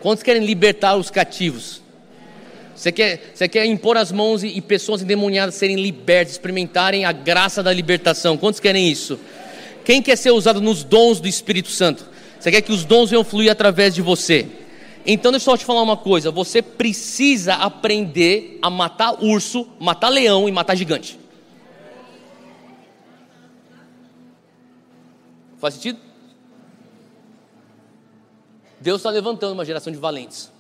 [0.01, 1.81] Quantos querem libertar os cativos?
[2.75, 7.11] Você quer, você quer impor as mãos e, e pessoas endemoniadas serem libertas, experimentarem a
[7.11, 8.37] graça da libertação?
[8.37, 9.19] Quantos querem isso?
[9.83, 12.05] Quem quer ser usado nos dons do Espírito Santo?
[12.39, 14.45] Você quer que os dons venham fluir através de você?
[15.05, 20.09] Então deixa eu só te falar uma coisa: você precisa aprender a matar urso, matar
[20.09, 21.19] leão e matar gigante.
[25.59, 25.99] Faz sentido?
[28.79, 30.51] Deus está levantando uma geração de valentes.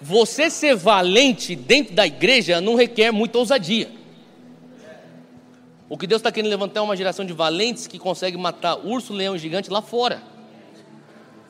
[0.00, 3.88] Você ser valente dentro da igreja não requer muita ousadia.
[5.88, 9.12] O que Deus está querendo levantar é uma geração de valentes que consegue matar urso,
[9.12, 10.31] leão e gigante lá fora.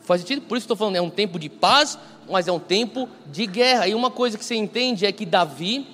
[0.03, 0.43] Faz sentido?
[0.43, 1.99] Por isso estou falando, é um tempo de paz,
[2.29, 3.87] mas é um tempo de guerra.
[3.89, 5.87] E uma coisa que você entende é que Davi,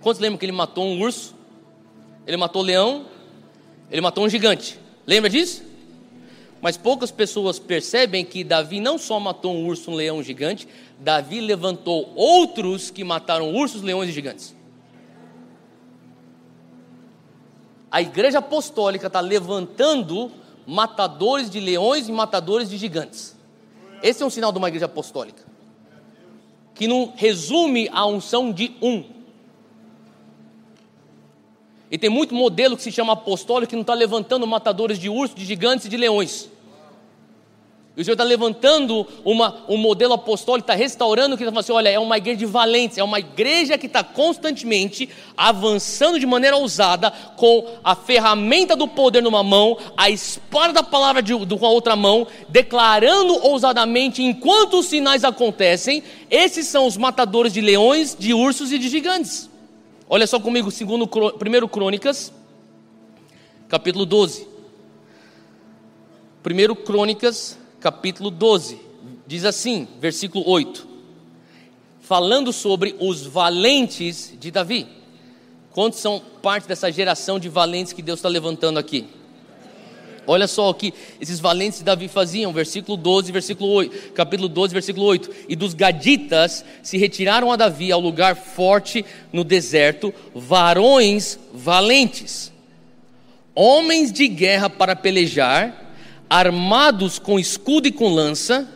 [0.00, 1.34] quantos lembram que ele matou um urso?
[2.26, 3.06] Ele matou um leão,
[3.90, 4.78] ele matou um gigante.
[5.06, 5.62] Lembra disso?
[6.60, 10.68] Mas poucas pessoas percebem que Davi não só matou um urso, um leão, um gigante,
[10.98, 14.54] Davi levantou outros que mataram ursos, leões e gigantes.
[17.90, 20.30] A igreja apostólica está levantando
[20.70, 23.36] matadores de leões e matadores de gigantes.
[24.00, 25.42] Esse é um sinal de uma igreja apostólica.
[26.74, 29.04] Que não resume a unção de um.
[31.90, 35.34] E tem muito modelo que se chama apostólico que não está levantando matadores de ursos,
[35.34, 36.48] de gigantes e de leões.
[37.96, 41.88] O Senhor está levantando uma, um modelo apostólico, está restaurando, que está falando assim: olha,
[41.88, 47.10] é uma igreja de valentes, é uma igreja que está constantemente avançando de maneira ousada,
[47.36, 51.70] com a ferramenta do poder numa mão, a espada da palavra de, de, com a
[51.70, 56.02] outra mão, declarando ousadamente enquanto os sinais acontecem.
[56.30, 59.50] Esses são os matadores de leões, de ursos e de gigantes.
[60.08, 62.32] Olha só comigo, segundo 1 Crônicas,
[63.68, 64.48] capítulo 12.
[66.42, 68.78] 1 Crônicas, capítulo 12,
[69.26, 70.86] diz assim, versículo 8,
[72.00, 74.86] falando sobre os valentes de Davi.
[75.72, 79.06] Quantos são parte dessa geração de valentes que Deus está levantando aqui?
[80.26, 84.72] Olha só o que esses valentes de Davi faziam, versículo 12, versículo 8, capítulo 12,
[84.72, 85.30] versículo 8.
[85.48, 92.52] E dos gaditas se retiraram a Davi ao lugar forte no deserto, varões valentes,
[93.54, 95.89] homens de guerra para pelejar,
[96.30, 98.68] armados com escudo e com lança.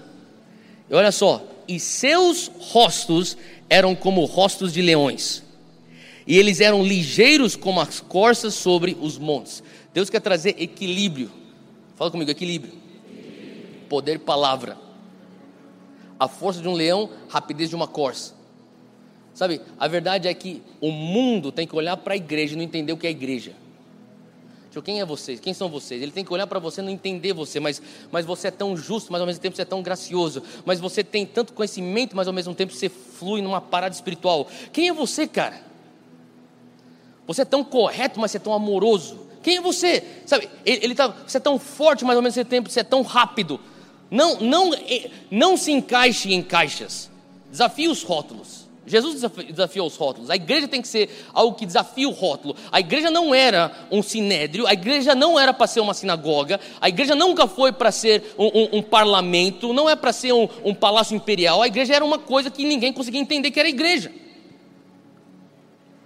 [0.90, 3.36] E olha só, e seus rostos
[3.70, 5.42] eram como rostos de leões,
[6.26, 9.62] e eles eram ligeiros como as corças sobre os montes.
[9.94, 11.30] Deus quer trazer equilíbrio.
[11.96, 12.72] Fala comigo, equilíbrio.
[13.88, 14.76] Poder, palavra.
[16.18, 18.34] A força de um leão, rapidez de uma corça.
[19.34, 22.62] Sabe, a verdade é que o mundo tem que olhar para a igreja e não
[22.62, 23.52] entender o que é igreja.
[24.82, 25.40] Quem é vocês?
[25.40, 26.02] Quem são vocês?
[26.02, 29.12] Ele tem que olhar para você não entender você, mas, mas você é tão justo,
[29.12, 32.32] mas ao mesmo tempo você é tão gracioso, mas você tem tanto conhecimento, mas ao
[32.32, 34.48] mesmo tempo você flui numa parada espiritual.
[34.72, 35.60] Quem é você, cara?
[37.26, 39.18] Você é tão correto, mas você é tão amoroso.
[39.42, 40.02] Quem é você?
[40.26, 43.02] Sabe, ele, ele tá, você é tão forte, mas ao mesmo tempo você é tão
[43.02, 43.60] rápido.
[44.10, 44.70] Não, não,
[45.30, 47.10] não se encaixe em caixas.
[47.50, 48.63] Desafie os rótulos.
[48.87, 50.28] Jesus desafiou os rótulos.
[50.28, 52.55] A igreja tem que ser algo que desafia o rótulo.
[52.70, 56.89] A igreja não era um sinédrio, a igreja não era para ser uma sinagoga, a
[56.89, 60.74] igreja nunca foi para ser um, um, um, parlamento, não é para ser um, um
[60.74, 61.62] palácio imperial.
[61.62, 64.12] A igreja era uma coisa que ninguém conseguia entender que era igreja.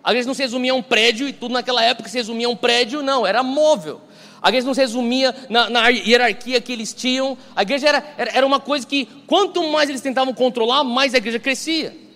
[0.05, 2.51] A igreja não se resumia a um prédio e tudo naquela época se resumia a
[2.51, 4.01] um prédio, não, era móvel.
[4.41, 7.37] A igreja não se resumia na, na hierarquia que eles tinham.
[7.57, 11.19] A igreja era, era, era uma coisa que, quanto mais eles tentavam controlar, mais a
[11.19, 12.08] igreja crescia.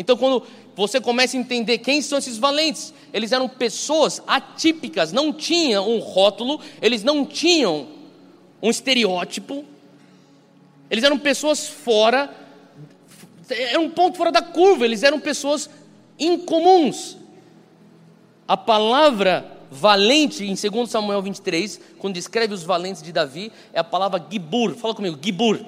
[0.00, 0.42] Então, quando
[0.74, 5.98] você começa a entender quem são esses valentes, eles eram pessoas atípicas, não tinham um
[5.98, 7.86] rótulo, eles não tinham
[8.62, 9.62] um estereótipo,
[10.90, 12.34] eles eram pessoas fora,
[13.50, 15.68] era um ponto fora da curva, eles eram pessoas
[16.18, 17.18] incomuns.
[18.48, 23.84] A palavra valente em 2 Samuel 23, quando descreve os valentes de Davi, é a
[23.84, 24.74] palavra gibur.
[24.76, 25.60] Fala comigo, gibur.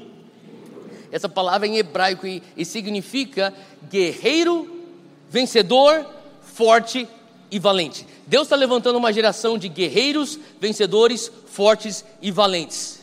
[1.13, 3.55] Essa palavra em hebraico e, e significa
[3.89, 4.85] guerreiro,
[5.31, 6.05] vencedor,
[6.41, 7.07] forte
[7.51, 8.07] e valente.
[8.27, 13.03] Deus está levantando uma geração de guerreiros, vencedores, fortes e valentes.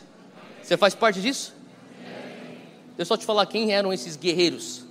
[0.62, 1.54] Você faz parte disso?
[2.04, 4.84] Deixa eu só te falar quem eram esses guerreiros.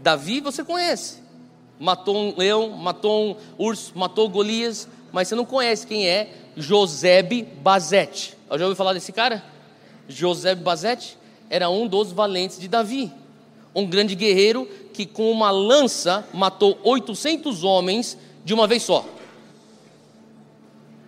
[0.00, 1.20] Davi você conhece
[1.80, 7.42] matou um leão, matou um urso, matou Golias, mas você não conhece quem é Josebe
[7.42, 8.36] Bazete.
[8.50, 9.42] Já ouviu falar desse cara?
[10.06, 11.16] Josebe Bazete
[11.50, 13.12] era um dos valentes de Davi,
[13.74, 19.04] um grande guerreiro que com uma lança matou 800 homens de uma vez só.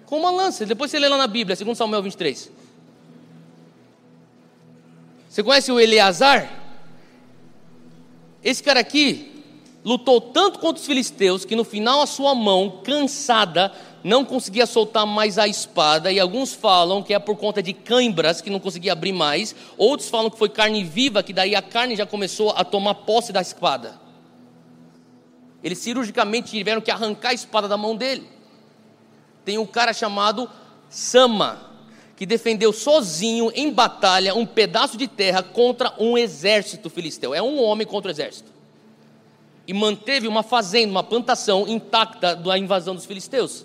[0.04, 2.50] Com uma lança, depois você lê lá na Bíblia, 2 Samuel 23.
[5.28, 6.60] Você conhece o Eleazar?
[8.44, 9.44] Esse cara aqui,
[9.84, 13.72] lutou tanto contra os filisteus que no final a sua mão, cansada,
[14.04, 18.40] não conseguia soltar mais a espada, e alguns falam que é por conta de cãibras
[18.40, 21.96] que não conseguia abrir mais, outros falam que foi carne viva, que daí a carne
[21.96, 24.00] já começou a tomar posse da espada.
[25.62, 28.28] Eles cirurgicamente tiveram que arrancar a espada da mão dele.
[29.44, 30.50] Tem um cara chamado
[30.90, 31.70] Sama,
[32.16, 37.34] que defendeu sozinho em batalha um pedaço de terra contra um exército filisteu.
[37.34, 38.52] É um homem contra o exército
[39.66, 43.64] e manteve uma fazenda, uma plantação intacta da invasão dos filisteus.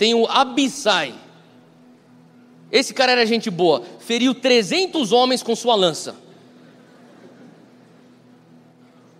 [0.00, 1.12] Tem o Abissai.
[2.72, 6.16] Esse cara era gente boa, feriu 300 homens com sua lança.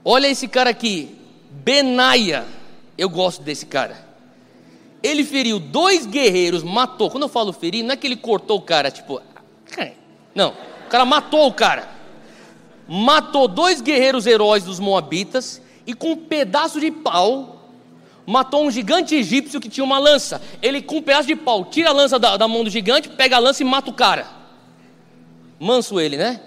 [0.03, 1.15] Olha esse cara aqui,
[1.51, 2.47] Benaia.
[2.97, 4.09] Eu gosto desse cara.
[5.03, 7.11] Ele feriu dois guerreiros, matou.
[7.11, 9.21] Quando eu falo ferir, não é que ele cortou o cara, tipo,
[10.35, 10.55] não,
[10.87, 12.01] o cara matou o cara
[12.93, 17.60] matou dois guerreiros heróis dos Moabitas e com um pedaço de pau
[18.31, 20.41] matou um gigante egípcio que tinha uma lança.
[20.63, 23.35] Ele com um pedaço de pau tira a lança da, da mão do gigante, pega
[23.35, 24.29] a lança e mata o cara.
[25.59, 26.41] Manso ele, né?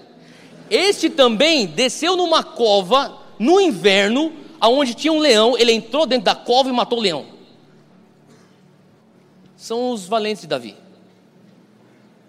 [0.70, 5.58] Este também desceu numa cova no inverno, aonde tinha um leão.
[5.58, 7.26] Ele entrou dentro da cova e matou o leão.
[9.54, 10.74] São os valentes de Davi.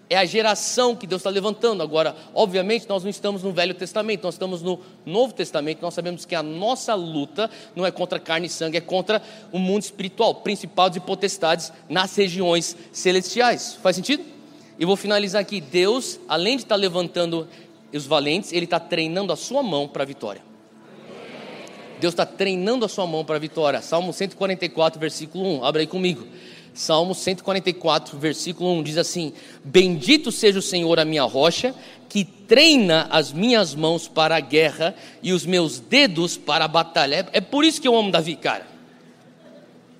[0.08, 1.82] É a geração que Deus está levantando.
[1.82, 5.82] Agora, obviamente, nós não estamos no Velho Testamento, nós estamos no Novo Testamento.
[5.82, 9.58] Nós sabemos que a nossa luta não é contra carne e sangue, é contra o
[9.58, 13.74] mundo espiritual, principados e potestades nas regiões celestiais.
[13.82, 14.24] Faz sentido?
[14.78, 15.60] E vou finalizar aqui.
[15.60, 17.48] Deus, além de estar levantando
[17.92, 20.42] os valentes, Ele está treinando a sua mão para a vitória.
[21.98, 23.80] Deus está treinando a sua mão para a vitória.
[23.80, 25.64] Salmo 144, versículo 1.
[25.64, 26.26] Abre aí comigo.
[26.76, 29.32] Salmo 144, versículo 1 diz assim:
[29.64, 31.74] Bendito seja o Senhor, a minha rocha,
[32.06, 37.26] que treina as minhas mãos para a guerra e os meus dedos para a batalha.
[37.32, 38.66] É, é por isso que eu amo Davi, cara.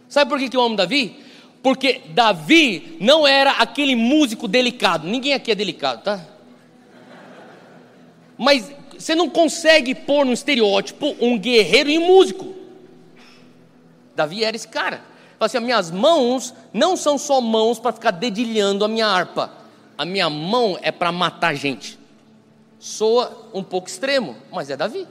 [0.07, 1.25] Sabe por que, eu amo Davi?
[1.63, 5.09] Porque Davi não era aquele músico delicado.
[5.09, 6.27] Ninguém aqui é delicado, tá?
[8.37, 12.55] Mas você não consegue pôr no estereótipo um guerreiro e músico.
[14.15, 15.16] Davi era esse cara.
[15.39, 19.53] Fala assim: minhas mãos não são só mãos para ficar dedilhando a minha harpa.
[19.97, 21.99] A minha mão é para matar gente.
[22.79, 25.07] Soa um pouco extremo, mas é Davi.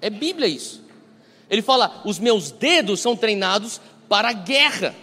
[0.00, 0.82] É Bíblia isso.
[1.48, 4.94] Ele fala: os meus dedos são treinados para a guerra.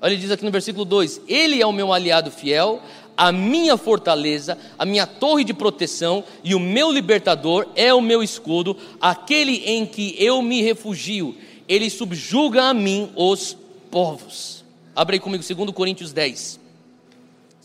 [0.00, 2.82] Olha, ele diz aqui no versículo 2: Ele é o meu aliado fiel,
[3.16, 8.22] a minha fortaleza, a minha torre de proteção e o meu libertador é o meu
[8.22, 11.36] escudo, aquele em que eu me refugio.
[11.72, 13.56] Ele subjuga a mim os
[13.90, 14.64] povos.
[14.94, 16.60] Abre aí comigo, 2 Coríntios 10.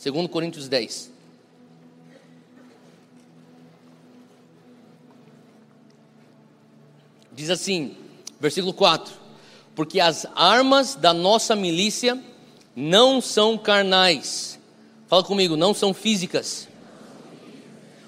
[0.03, 1.11] 2 Coríntios 10.
[7.33, 7.95] Diz assim,
[8.39, 9.13] versículo 4:
[9.75, 12.21] Porque as armas da nossa milícia
[12.75, 14.57] não são carnais
[15.07, 16.67] Fala comigo, não são físicas,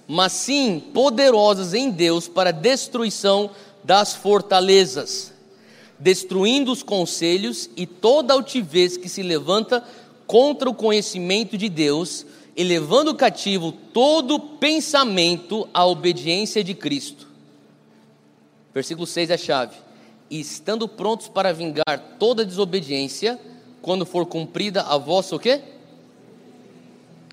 [0.06, 5.34] mas sim poderosas em Deus para destruição das fortalezas,
[6.00, 9.84] destruindo os conselhos e toda altivez que se levanta
[10.26, 12.26] contra o conhecimento de Deus
[12.56, 17.28] e levando cativo todo pensamento à obediência de Cristo.
[18.74, 19.76] Versículo 6 é a chave.
[20.30, 23.40] E estando prontos para vingar toda desobediência,
[23.82, 25.62] quando for cumprida a vossa o quê?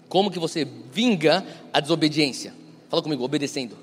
[0.09, 2.55] Como que você vinga a desobediência?
[2.89, 3.77] Fala comigo, obedecendo.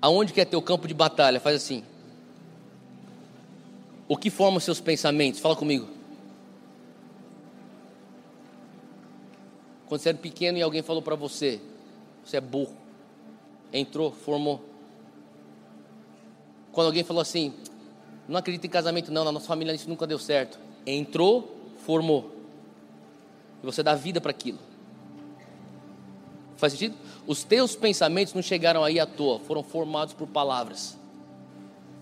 [0.00, 1.40] Aonde que é teu campo de batalha?
[1.40, 1.82] Faz assim.
[4.08, 5.38] O que forma os seus pensamentos?
[5.38, 5.86] Fala comigo.
[9.86, 11.60] Quando você era pequeno e alguém falou para você,
[12.24, 12.74] você é burro.
[13.72, 14.64] Entrou, formou.
[16.72, 17.52] Quando alguém falou assim,
[18.26, 20.58] não acredito em casamento não, na nossa família isso nunca deu certo.
[20.86, 21.54] Entrou,
[21.84, 22.32] formou.
[23.62, 24.58] E você dá vida para aquilo.
[26.56, 26.96] Faz sentido?
[27.26, 30.96] Os teus pensamentos não chegaram aí à toa, foram formados por palavras.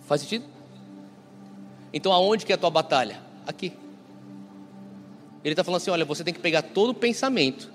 [0.06, 0.55] Faz sentido?
[1.96, 3.18] Então aonde que é a tua batalha?
[3.46, 3.72] Aqui.
[5.42, 7.70] Ele está falando assim: olha, você tem que pegar todo o pensamento,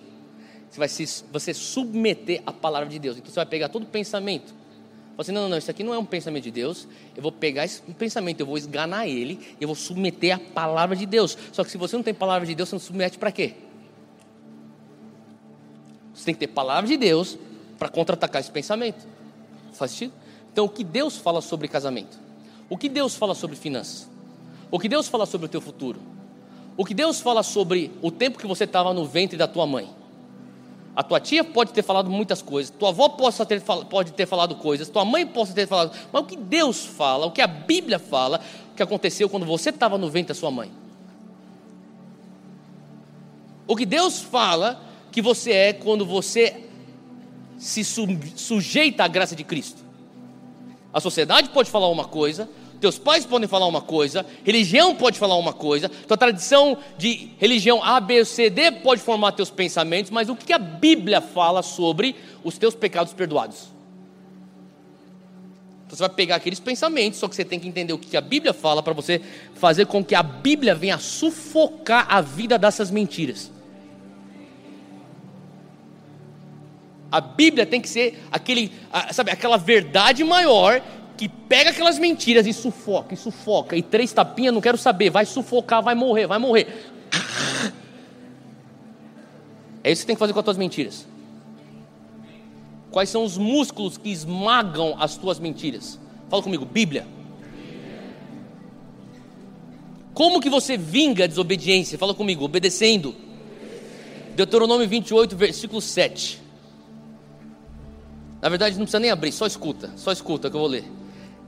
[0.70, 3.18] você vai se você submeter à palavra de Deus.
[3.18, 4.54] Então você vai pegar todo o pensamento.
[5.12, 6.88] Fala assim: não, não, não, isso aqui não é um pensamento de Deus.
[7.16, 11.08] Eu vou pegar esse pensamento, eu vou esganar ele, eu vou submeter à palavra de
[11.08, 11.36] Deus.
[11.52, 13.56] Só que se você não tem palavra de Deus, você não submete para quê?
[16.14, 17.40] Você tem que ter palavra de Deus
[17.80, 19.04] para contra-atacar esse pensamento.
[19.74, 20.14] Faz sentido?
[20.54, 22.31] Então, o que Deus fala sobre casamento?
[22.72, 24.10] O que Deus fala sobre finanças?
[24.72, 26.00] O que Deus fala sobre o teu futuro?
[26.78, 29.90] O que Deus fala sobre o tempo que você estava no ventre da tua mãe?
[30.96, 34.56] A tua tia pode ter falado muitas coisas, tua avó possa ter, pode ter falado
[34.56, 38.00] coisas, tua mãe pode ter falado, mas o que Deus fala, o que a Bíblia
[38.00, 38.40] fala,
[38.72, 40.72] o que aconteceu quando você estava no ventre da sua mãe?
[43.68, 46.70] O que Deus fala que você é quando você
[47.58, 49.84] se sujeita à graça de Cristo.
[50.94, 52.50] A sociedade pode falar uma coisa,
[52.82, 57.82] teus pais podem falar uma coisa, religião pode falar uma coisa, tua tradição de religião
[57.84, 62.16] A, B, C, D pode formar teus pensamentos, mas o que a Bíblia fala sobre
[62.44, 63.70] os teus pecados perdoados?
[65.86, 68.22] Então você vai pegar aqueles pensamentos, só que você tem que entender o que a
[68.22, 69.22] Bíblia fala para você
[69.54, 73.52] fazer com que a Bíblia venha sufocar a vida dessas mentiras.
[77.12, 78.72] A Bíblia tem que ser aquele,
[79.12, 80.82] sabe, aquela verdade maior
[81.22, 85.24] que pega aquelas mentiras e sufoca, e sufoca, e três tapinhas, não quero saber, vai
[85.24, 86.92] sufocar, vai morrer, vai morrer.
[89.84, 91.06] É isso que você tem que fazer com as tuas mentiras.
[92.90, 96.00] Quais são os músculos que esmagam as tuas mentiras?
[96.28, 97.06] Fala comigo, Bíblia.
[100.16, 102.00] Como que você vinga a desobediência?
[102.00, 103.14] Fala comigo, obedecendo.
[104.36, 106.42] Deuteronômio 28, versículo 7.
[108.42, 111.01] Na verdade, não precisa nem abrir, só escuta, só escuta que eu vou ler.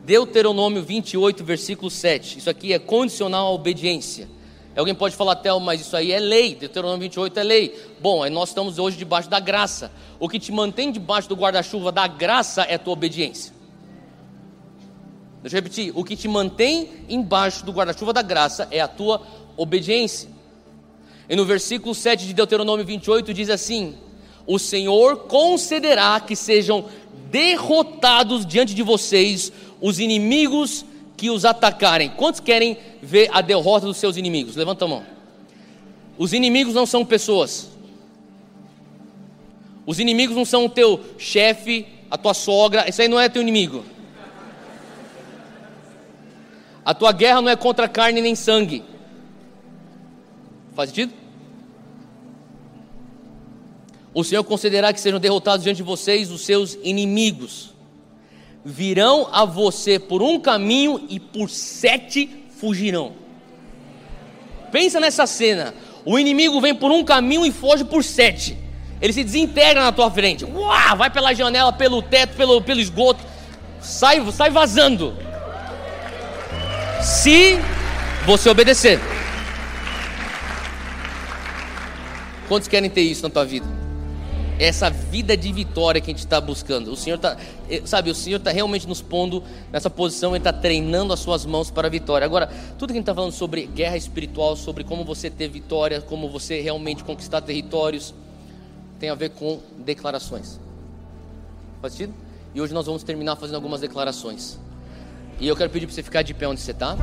[0.04, 2.40] Deuteronômio 28, versículo 7.
[2.40, 4.28] Isso aqui é condicional à obediência.
[4.76, 6.56] Alguém pode falar, Theo, mas isso aí é lei.
[6.56, 7.80] Deuteronômio 28 é lei.
[8.02, 9.92] Bom, nós estamos hoje debaixo da graça.
[10.20, 13.54] O que te mantém debaixo do guarda-chuva da graça é a tua obediência.
[15.42, 15.92] Deixa eu repetir.
[15.96, 19.22] O que te mantém embaixo do guarda-chuva da graça é a tua
[19.56, 20.30] obediência.
[21.30, 23.96] E no versículo 7 de Deuteronômio 28 diz assim:
[24.46, 26.86] o Senhor concederá que sejam
[27.30, 29.52] derrotados diante de vocês
[29.84, 30.86] os inimigos
[31.18, 32.10] que os atacarem.
[32.12, 34.56] Quantos querem ver a derrota dos seus inimigos?
[34.56, 35.04] Levanta a mão.
[36.18, 37.70] Os inimigos não são pessoas.
[39.86, 43.42] Os inimigos não são o teu chefe, a tua sogra, isso aí não é teu
[43.42, 43.84] inimigo.
[46.86, 48.86] A tua guerra não é contra carne nem sangue.
[50.74, 51.14] Faz sentido?
[54.14, 57.73] O Senhor concederá que sejam derrotados diante de vocês os seus inimigos.
[58.66, 63.14] Virão a você por um caminho e por sete fugirão.
[64.72, 65.74] Pensa nessa cena.
[66.06, 68.58] O inimigo vem por um caminho e foge por sete.
[69.02, 70.46] Ele se desintegra na tua frente.
[70.46, 73.24] Uau, vai pela janela, pelo teto, pelo, pelo esgoto.
[73.82, 75.14] Sai, sai vazando.
[77.02, 77.60] Se
[78.26, 79.00] você obedecer.
[82.48, 83.73] Quantos querem ter isso na tua vida?
[84.60, 86.92] Essa vida de vitória que a gente está buscando.
[86.92, 87.38] O Senhor está,
[87.70, 91.46] eh, sabe, o Senhor está realmente nos pondo nessa posição, Ele está treinando as suas
[91.46, 92.26] mãos para a vitória.
[92.26, 92.48] Agora,
[92.78, 96.30] tudo que a gente está falando sobre guerra espiritual, sobre como você ter vitória, como
[96.30, 98.14] você realmente conquistar territórios,
[99.00, 100.60] tem a ver com declarações.
[101.82, 102.14] Faz sentido?
[102.56, 104.60] E hoje nós vamos terminar fazendo algumas declarações.
[105.40, 106.96] E eu quero pedir para você ficar de pé onde você está.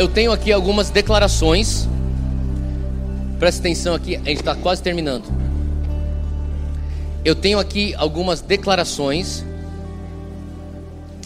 [0.00, 1.86] Eu tenho aqui algumas declarações.
[3.38, 5.24] Presta atenção aqui, a gente está quase terminando.
[7.22, 9.44] Eu tenho aqui algumas declarações.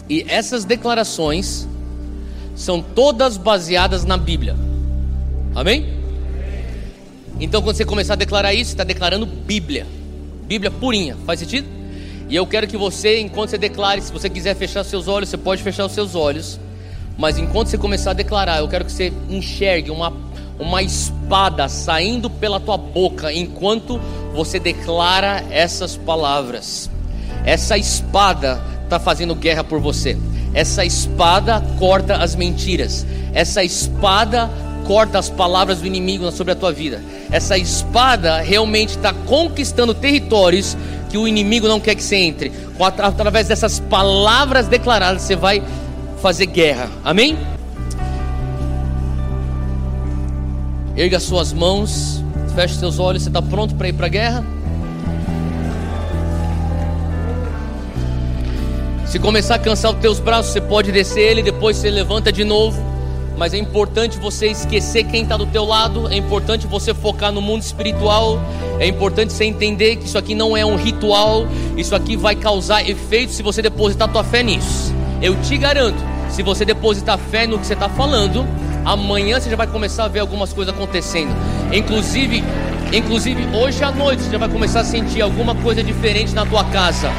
[0.09, 1.65] E essas declarações
[2.53, 4.57] são todas baseadas na Bíblia.
[5.55, 5.93] Amém?
[7.39, 9.87] Então, quando você começar a declarar isso, você está declarando Bíblia.
[10.47, 11.15] Bíblia purinha.
[11.25, 11.65] Faz sentido?
[12.27, 15.37] E eu quero que você, enquanto você declare, se você quiser fechar seus olhos, você
[15.37, 16.59] pode fechar os seus olhos.
[17.17, 20.11] Mas enquanto você começar a declarar, eu quero que você enxergue uma,
[20.59, 23.99] uma espada saindo pela tua boca enquanto
[24.33, 26.89] você declara essas palavras.
[27.45, 30.17] Essa espada está fazendo guerra por você.
[30.53, 33.05] Essa espada corta as mentiras.
[33.33, 34.49] Essa espada
[34.85, 37.01] corta as palavras do inimigo sobre a tua vida.
[37.31, 40.77] Essa espada realmente está conquistando territórios
[41.09, 42.51] que o inimigo não quer que você entre.
[42.79, 45.61] Através dessas palavras declaradas, você vai
[46.21, 46.89] fazer guerra.
[47.03, 47.37] Amém?
[50.97, 52.23] Erga suas mãos,
[52.55, 53.23] feche seus olhos.
[53.23, 54.43] Você está pronto para ir para a guerra?
[59.05, 62.43] Se começar a cansar os teus braços, você pode descer ele, depois você levanta de
[62.43, 62.81] novo.
[63.37, 66.07] Mas é importante você esquecer quem está do teu lado.
[66.07, 68.39] É importante você focar no mundo espiritual.
[68.79, 71.45] É importante você entender que isso aqui não é um ritual.
[71.75, 74.94] Isso aqui vai causar efeito se você depositar tua fé nisso.
[75.21, 75.97] Eu te garanto.
[76.29, 78.45] Se você depositar fé no que você está falando,
[78.83, 81.33] amanhã você já vai começar a ver algumas coisas acontecendo.
[81.71, 82.43] Inclusive,
[82.91, 86.63] inclusive hoje à noite você já vai começar a sentir alguma coisa diferente na tua
[86.65, 87.09] casa.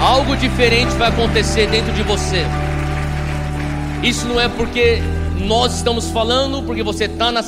[0.00, 2.44] Algo diferente vai acontecer dentro de você.
[4.02, 5.00] Isso não é porque
[5.42, 7.42] nós estamos falando, porque você está na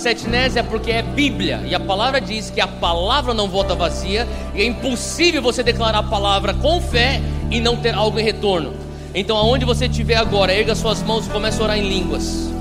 [0.56, 1.62] é porque é Bíblia.
[1.66, 4.26] E a palavra diz que a palavra não volta vazia.
[4.54, 7.20] E é impossível você declarar a palavra com fé
[7.50, 8.74] e não ter algo em retorno.
[9.14, 12.53] Então, aonde você estiver agora, erga suas mãos e comece a orar em línguas.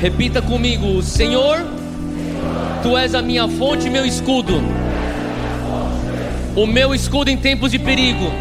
[0.00, 1.64] Repita comigo: Senhor,
[2.82, 4.62] Tu és a minha fonte e meu escudo.
[6.56, 8.32] O meu escudo em tempos de perigo.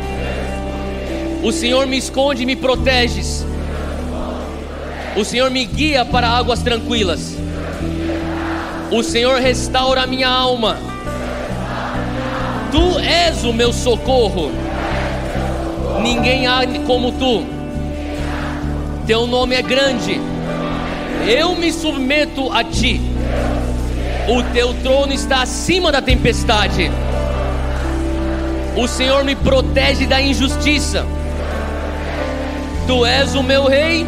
[1.43, 3.45] O Senhor me esconde e me proteges.
[5.18, 7.36] O Senhor me guia para águas tranquilas.
[8.91, 10.78] O Senhor restaura a minha alma.
[12.72, 14.51] Tu és o meu socorro.
[16.01, 17.43] Ninguém há como tu.
[19.05, 20.28] Teu nome é grande
[21.28, 23.01] eu me submeto a ti.
[24.28, 26.91] O teu trono está acima da tempestade.
[28.76, 31.05] O Senhor me protege da injustiça.
[32.86, 34.05] Tu és o meu rei,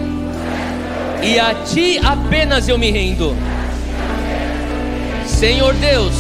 [1.22, 3.36] e a ti apenas eu me rendo.
[5.26, 6.14] Senhor Deus,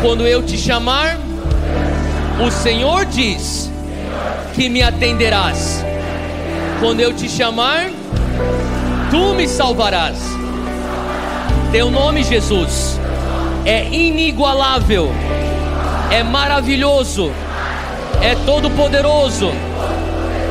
[0.00, 1.16] quando eu te chamar,
[2.44, 3.70] o Senhor diz
[4.54, 5.84] que me atenderás.
[6.80, 7.90] Quando eu te chamar,
[9.12, 10.16] tu me salvarás.
[11.70, 12.98] Teu nome, Jesus,
[13.62, 15.12] é inigualável,
[16.10, 17.30] é maravilhoso,
[18.22, 19.50] é todo-poderoso,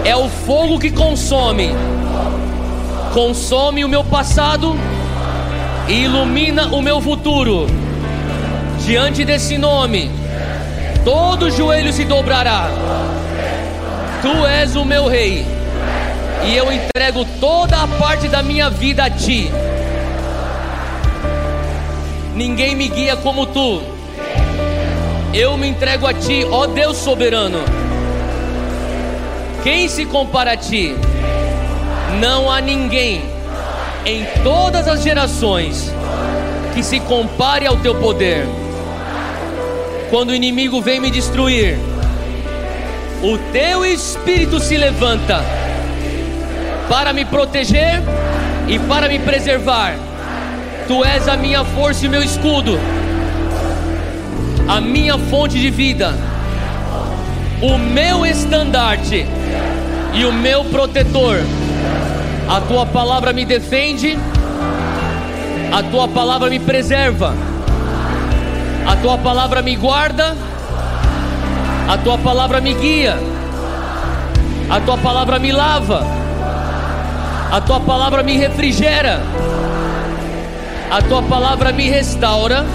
[0.05, 1.71] é o fogo que consome,
[3.15, 4.77] consome o meu passado
[5.87, 7.65] e ilumina o meu futuro.
[8.85, 10.11] Diante desse nome,
[11.03, 12.69] todo joelho se dobrará.
[14.21, 15.60] Tu és o meu rei
[16.43, 19.51] E eu entrego toda a parte da minha vida a ti.
[22.35, 23.81] Ninguém me guia como tu.
[25.33, 27.59] Eu me entrego a ti, ó Deus soberano.
[29.63, 30.95] Quem se compara a ti?
[32.19, 33.21] Não há ninguém
[34.05, 35.93] em todas as gerações
[36.73, 38.47] que se compare ao teu poder.
[40.09, 41.77] Quando o inimigo vem me destruir,
[43.21, 45.60] o teu espírito se levanta
[46.91, 48.03] para me proteger
[48.67, 49.95] e para me preservar.
[50.89, 52.77] Tu és a minha força e meu escudo,
[54.67, 56.13] a minha fonte de vida,
[57.61, 59.25] o meu estandarte
[60.13, 61.37] e o meu protetor.
[62.49, 64.19] A tua palavra me defende,
[65.71, 67.33] a tua palavra me preserva,
[68.85, 70.35] a tua palavra me guarda,
[71.87, 73.17] a tua palavra me guia,
[74.69, 76.20] a tua palavra me lava,
[77.51, 79.21] a tua palavra me refrigera,
[80.89, 82.65] a tua palavra me restaura,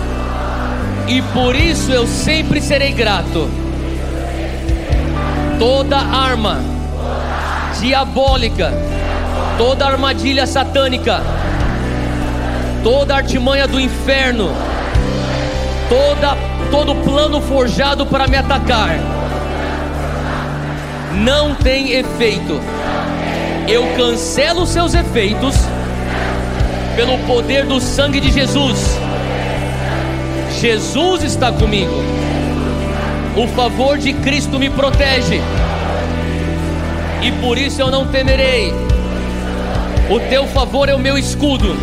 [1.09, 3.49] e por isso eu sempre serei grato.
[5.59, 6.61] Toda arma
[7.81, 8.73] diabólica,
[9.57, 11.23] toda armadilha satânica,
[12.83, 14.53] toda artimanha do inferno,
[15.89, 16.37] toda
[16.71, 18.99] todo plano forjado para me atacar
[21.25, 22.61] não tem efeito.
[23.69, 25.57] Eu cancelo seus efeitos
[26.95, 28.97] pelo poder do sangue de Jesus.
[30.61, 31.93] Jesus está comigo.
[33.37, 35.41] O favor de Cristo me protege.
[37.23, 38.73] E por isso eu não temerei.
[40.09, 41.77] O teu favor é o meu escudo.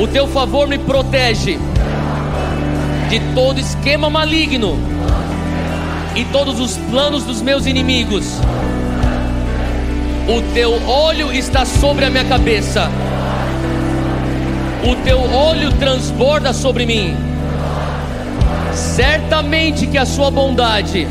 [0.00, 1.58] O teu favor me protege
[3.10, 4.78] de todo esquema maligno
[6.16, 8.40] e todos os planos dos meus inimigos.
[10.28, 12.90] O teu olho está sobre a minha cabeça.
[14.84, 17.16] O teu olho transborda sobre mim.
[18.74, 21.08] Certamente que a sua bondade,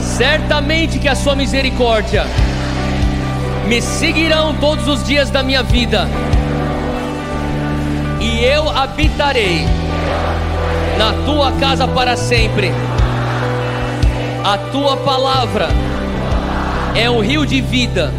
[0.00, 2.26] certamente que a sua misericórdia
[3.66, 6.06] me seguirão todos os dias da minha vida.
[8.20, 9.66] E eu habitarei
[10.98, 12.70] na tua casa para sempre.
[14.44, 15.70] A tua palavra
[16.96, 18.12] é um rio de vida.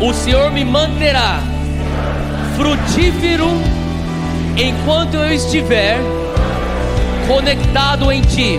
[0.00, 1.40] O Senhor me manterá
[2.56, 3.48] frutífero
[4.56, 5.98] enquanto eu estiver
[7.28, 8.58] conectado em ti.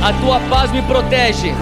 [0.00, 1.52] A tua paz me protege.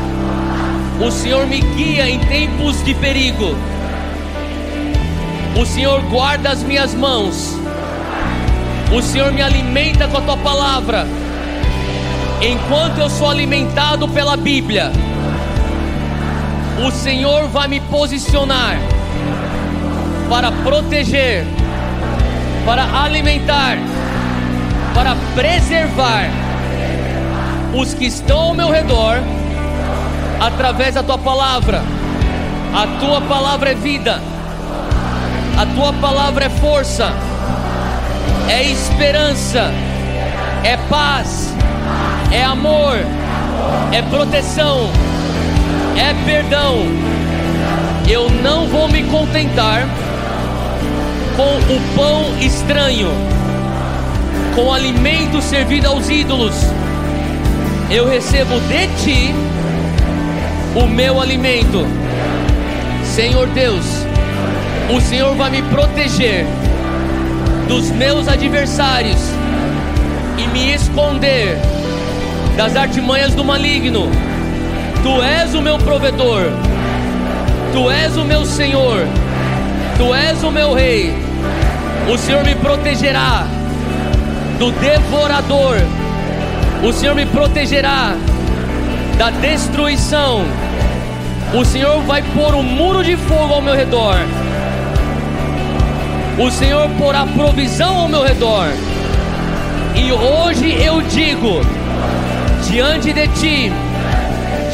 [1.00, 3.56] O Senhor me guia em tempos de perigo.
[5.58, 7.56] O Senhor guarda as minhas mãos.
[8.92, 11.06] O Senhor me alimenta com a tua palavra.
[12.42, 14.92] Enquanto eu sou alimentado pela Bíblia,
[16.86, 18.76] o Senhor vai me posicionar
[20.28, 21.44] para proteger,
[22.64, 23.76] para alimentar,
[24.94, 26.30] para preservar
[27.74, 29.18] os que estão ao meu redor
[30.40, 31.82] através da tua palavra.
[32.72, 34.20] A tua palavra é vida,
[35.58, 37.12] a tua palavra é força,
[38.48, 39.72] é esperança,
[40.62, 41.52] é paz,
[42.30, 42.96] é amor,
[43.92, 44.88] é proteção,
[46.00, 46.78] é perdão.
[48.08, 49.86] Eu não vou me contentar
[51.36, 53.08] com o pão estranho,
[54.54, 56.54] com o alimento servido aos ídolos.
[57.90, 59.34] Eu recebo de ti
[60.74, 61.86] o meu alimento.
[63.04, 63.84] Senhor Deus,
[64.94, 66.46] o Senhor vai me proteger
[67.68, 69.20] dos meus adversários
[70.38, 71.58] e me esconder
[72.56, 74.29] das artimanhas do maligno.
[75.02, 76.52] Tu és o meu provedor,
[77.72, 79.06] tu és o meu Senhor,
[79.96, 81.14] tu és o meu Rei.
[82.12, 83.46] O Senhor me protegerá
[84.58, 85.76] do devorador,
[86.82, 88.14] o Senhor me protegerá
[89.16, 90.44] da destruição.
[91.54, 94.16] O Senhor vai pôr um muro de fogo ao meu redor.
[96.38, 98.68] O Senhor porá provisão ao meu redor.
[99.94, 101.60] E hoje eu digo:
[102.68, 103.72] diante de ti,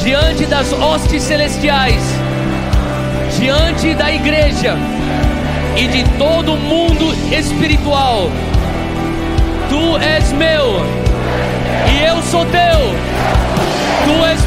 [0.02, 2.02] diante das hostes celestiais,
[3.38, 4.76] diante da igreja
[5.76, 8.30] e de todo o mundo espiritual,
[9.68, 10.80] tu és meu
[11.92, 12.80] e eu sou teu,
[14.04, 14.45] tu és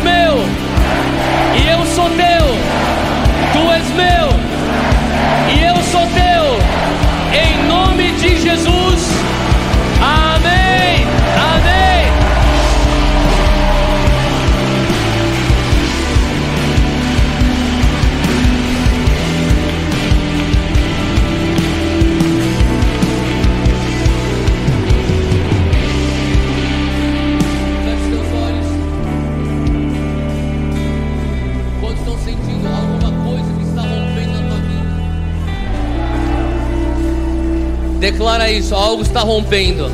[38.20, 39.90] Declara isso, algo está rompendo.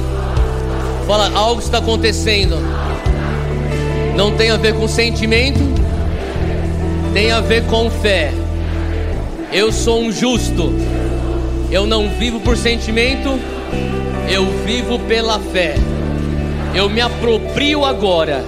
[1.06, 2.58] Fala, algo está acontecendo.
[4.16, 5.60] Não tem a ver com sentimento,
[7.14, 8.34] tem a ver com fé.
[9.54, 10.74] Eu sou um justo.
[11.70, 13.40] Eu não vivo por sentimento,
[14.28, 15.76] eu vivo pela fé.
[16.74, 18.44] Eu me aproprio agora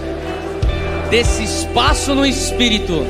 [1.11, 3.05] desse espaço no espírito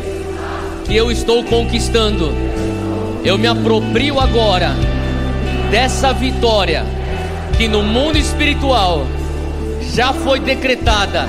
[0.86, 2.30] que eu estou conquistando.
[3.24, 4.76] Eu me aproprio agora
[5.70, 6.86] dessa vitória
[7.58, 9.06] que no mundo espiritual
[9.94, 11.28] já foi decretada.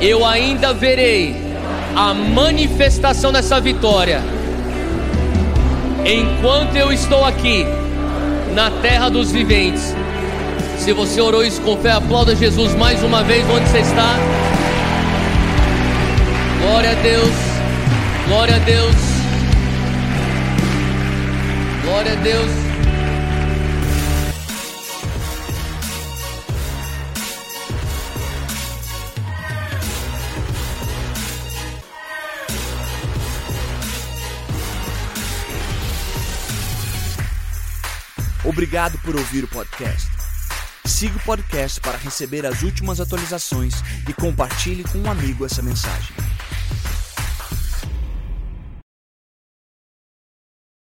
[0.00, 1.36] Eu ainda verei
[1.94, 4.22] a manifestação dessa vitória.
[6.04, 7.66] Enquanto eu estou aqui
[8.54, 9.94] na terra dos viventes.
[10.78, 14.16] Se você orou isso com fé, aplauda Jesus mais uma vez onde você está.
[16.62, 17.34] Glória a Deus.
[18.26, 18.96] Glória a Deus.
[21.84, 22.59] Glória a Deus.
[38.70, 40.08] Obrigado por ouvir o podcast.
[40.84, 43.74] Siga o podcast para receber as últimas atualizações
[44.08, 46.19] e compartilhe com um amigo essa mensagem.